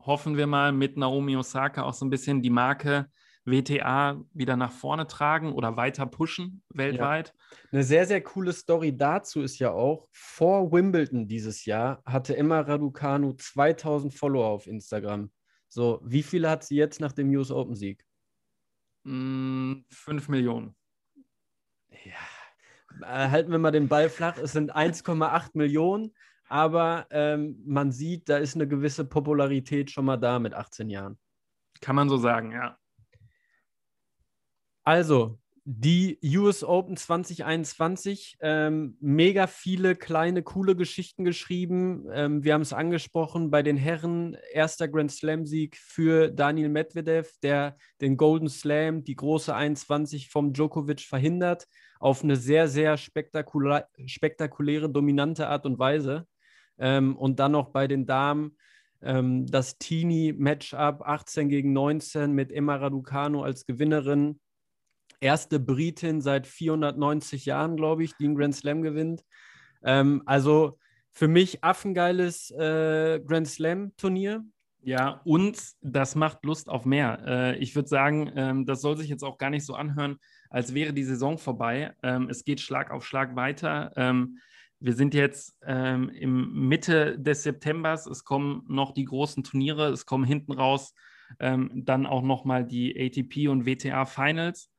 hoffen 0.00 0.36
wir 0.36 0.46
mal, 0.46 0.72
mit 0.72 0.96
Naomi 0.96 1.36
Osaka 1.36 1.82
auch 1.82 1.94
so 1.94 2.04
ein 2.04 2.10
bisschen 2.10 2.42
die 2.42 2.50
Marke 2.50 3.10
WTA 3.46 4.20
wieder 4.32 4.56
nach 4.56 4.72
vorne 4.72 5.06
tragen 5.06 5.52
oder 5.52 5.76
weiter 5.76 6.04
pushen 6.06 6.62
weltweit. 6.70 7.28
Ja. 7.28 7.58
Eine 7.72 7.84
sehr, 7.84 8.06
sehr 8.06 8.20
coole 8.20 8.52
Story 8.52 8.96
dazu 8.96 9.40
ist 9.40 9.58
ja 9.58 9.70
auch, 9.70 10.08
vor 10.12 10.72
Wimbledon 10.72 11.28
dieses 11.28 11.64
Jahr 11.64 12.02
hatte 12.04 12.36
Emma 12.36 12.60
Raducanu 12.60 13.34
2000 13.34 14.12
Follower 14.12 14.46
auf 14.46 14.66
Instagram. 14.66 15.30
So, 15.68 16.00
wie 16.04 16.22
viele 16.22 16.50
hat 16.50 16.64
sie 16.64 16.76
jetzt 16.76 17.00
nach 17.00 17.12
dem 17.12 17.30
US 17.30 17.50
Open 17.50 17.76
Sieg? 17.76 18.04
Mm, 19.04 19.84
5 19.90 20.28
Millionen. 20.28 20.74
Ja, 22.04 23.02
äh, 23.02 23.30
halten 23.30 23.52
wir 23.52 23.58
mal 23.58 23.70
den 23.70 23.88
Ball 23.88 24.08
flach. 24.08 24.38
Es 24.38 24.52
sind 24.52 24.74
1,8 24.74 25.50
Millionen, 25.54 26.14
aber 26.48 27.06
ähm, 27.10 27.62
man 27.66 27.92
sieht, 27.92 28.28
da 28.28 28.38
ist 28.38 28.54
eine 28.54 28.68
gewisse 28.68 29.04
Popularität 29.04 29.90
schon 29.90 30.04
mal 30.04 30.16
da 30.16 30.38
mit 30.38 30.54
18 30.54 30.90
Jahren. 30.90 31.18
Kann 31.80 31.96
man 31.96 32.08
so 32.08 32.16
sagen, 32.16 32.52
ja. 32.52 32.78
Also, 34.84 35.38
die 35.68 36.20
US 36.22 36.62
Open 36.62 36.96
2021, 36.96 38.38
ähm, 38.40 38.96
mega 39.00 39.48
viele 39.48 39.96
kleine, 39.96 40.44
coole 40.44 40.76
Geschichten 40.76 41.24
geschrieben. 41.24 42.06
Ähm, 42.12 42.44
wir 42.44 42.54
haben 42.54 42.62
es 42.62 42.72
angesprochen, 42.72 43.50
bei 43.50 43.64
den 43.64 43.76
Herren 43.76 44.36
erster 44.52 44.86
Grand 44.86 45.10
Slam-Sieg 45.10 45.76
für 45.76 46.30
Daniel 46.30 46.68
Medvedev, 46.68 47.32
der 47.42 47.76
den 48.00 48.16
Golden 48.16 48.48
Slam, 48.48 49.02
die 49.02 49.16
große 49.16 49.52
21 49.52 50.30
vom 50.30 50.52
Djokovic 50.52 51.00
verhindert, 51.00 51.66
auf 51.98 52.22
eine 52.22 52.36
sehr, 52.36 52.68
sehr 52.68 52.96
spektakulä 52.96 53.82
spektakuläre, 54.06 54.88
dominante 54.88 55.48
Art 55.48 55.66
und 55.66 55.80
Weise. 55.80 56.28
Ähm, 56.78 57.16
und 57.16 57.38
dann 57.38 57.52
noch 57.52 57.70
bei 57.70 57.86
den 57.86 58.06
Damen 58.06 58.56
ähm, 59.02 59.46
das 59.46 59.78
Teenie-Matchup 59.78 61.02
18 61.02 61.48
gegen 61.48 61.72
19 61.72 62.32
mit 62.32 62.52
Emma 62.52 62.76
Raducanu 62.76 63.42
als 63.42 63.66
Gewinnerin 63.66 64.40
erste 65.20 65.60
Britin 65.60 66.20
seit 66.20 66.46
490 66.46 67.46
Jahren, 67.46 67.76
glaube 67.76 68.04
ich, 68.04 68.14
die 68.16 68.24
einen 68.24 68.36
Grand 68.36 68.54
Slam 68.54 68.82
gewinnt. 68.82 69.22
Ähm, 69.82 70.22
also 70.26 70.78
für 71.12 71.28
mich 71.28 71.64
affengeiles 71.64 72.50
äh, 72.50 73.20
Grand 73.20 73.48
Slam-Turnier. 73.48 74.44
Ja, 74.82 75.20
und 75.24 75.58
das 75.80 76.14
macht 76.14 76.44
Lust 76.44 76.68
auf 76.68 76.84
mehr. 76.84 77.22
Äh, 77.26 77.58
ich 77.58 77.74
würde 77.74 77.88
sagen, 77.88 78.30
ähm, 78.36 78.66
das 78.66 78.82
soll 78.82 78.96
sich 78.96 79.08
jetzt 79.08 79.24
auch 79.24 79.38
gar 79.38 79.50
nicht 79.50 79.66
so 79.66 79.74
anhören, 79.74 80.18
als 80.48 80.74
wäre 80.74 80.92
die 80.92 81.02
Saison 81.02 81.38
vorbei. 81.38 81.92
Ähm, 82.02 82.28
es 82.30 82.44
geht 82.44 82.60
Schlag 82.60 82.90
auf 82.90 83.04
Schlag 83.04 83.34
weiter. 83.34 83.92
Ähm, 83.96 84.38
wir 84.80 84.92
sind 84.92 85.14
jetzt 85.14 85.56
ähm, 85.64 86.08
im 86.10 86.68
Mitte 86.68 87.18
des 87.18 87.42
Septembers. 87.42 88.06
Es 88.06 88.24
kommen 88.24 88.64
noch 88.68 88.92
die 88.92 89.04
großen 89.04 89.42
Turniere. 89.42 89.88
Es 89.88 90.06
kommen 90.06 90.24
hinten 90.24 90.52
raus 90.52 90.94
ähm, 91.40 91.70
dann 91.74 92.06
auch 92.06 92.22
nochmal 92.22 92.64
die 92.64 92.94
ATP 92.98 93.48
und 93.48 93.66
WTA 93.66 94.04
Finals. 94.04 94.70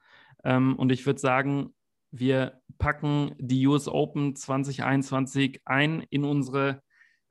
Ähm, 0.43 0.75
und 0.75 0.91
ich 0.91 1.05
würde 1.05 1.19
sagen, 1.19 1.73
wir 2.11 2.61
packen 2.77 3.35
die 3.37 3.65
US 3.67 3.87
Open 3.87 4.35
2021 4.35 5.61
ein 5.65 6.01
in 6.09 6.23
unsere, 6.23 6.81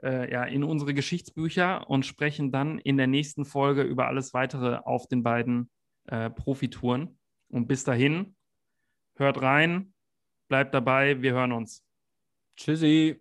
äh, 0.02 0.31
ja, 0.31 0.44
in 0.44 0.64
unsere 0.64 0.94
Geschichtsbücher 0.94 1.88
und 1.88 2.05
sprechen 2.05 2.52
dann 2.52 2.79
in 2.79 2.96
der 2.96 3.07
nächsten 3.07 3.44
Folge 3.44 3.83
über 3.83 4.07
alles 4.07 4.35
weitere 4.35 4.76
auf 4.76 5.09
den 5.09 5.22
beiden 5.22 5.70
äh, 6.07 6.31
Profitouren. 6.31 7.18
Und 7.48 7.68
bis 7.68 7.85
dahin, 7.85 8.37
hört 9.16 9.40
rein, 9.40 9.94
bleibt 10.48 10.74
dabei, 10.74 11.22
wir 11.22 11.33
hören 11.33 11.52
uns. 11.52 11.86
Tschüssi. 12.57 13.21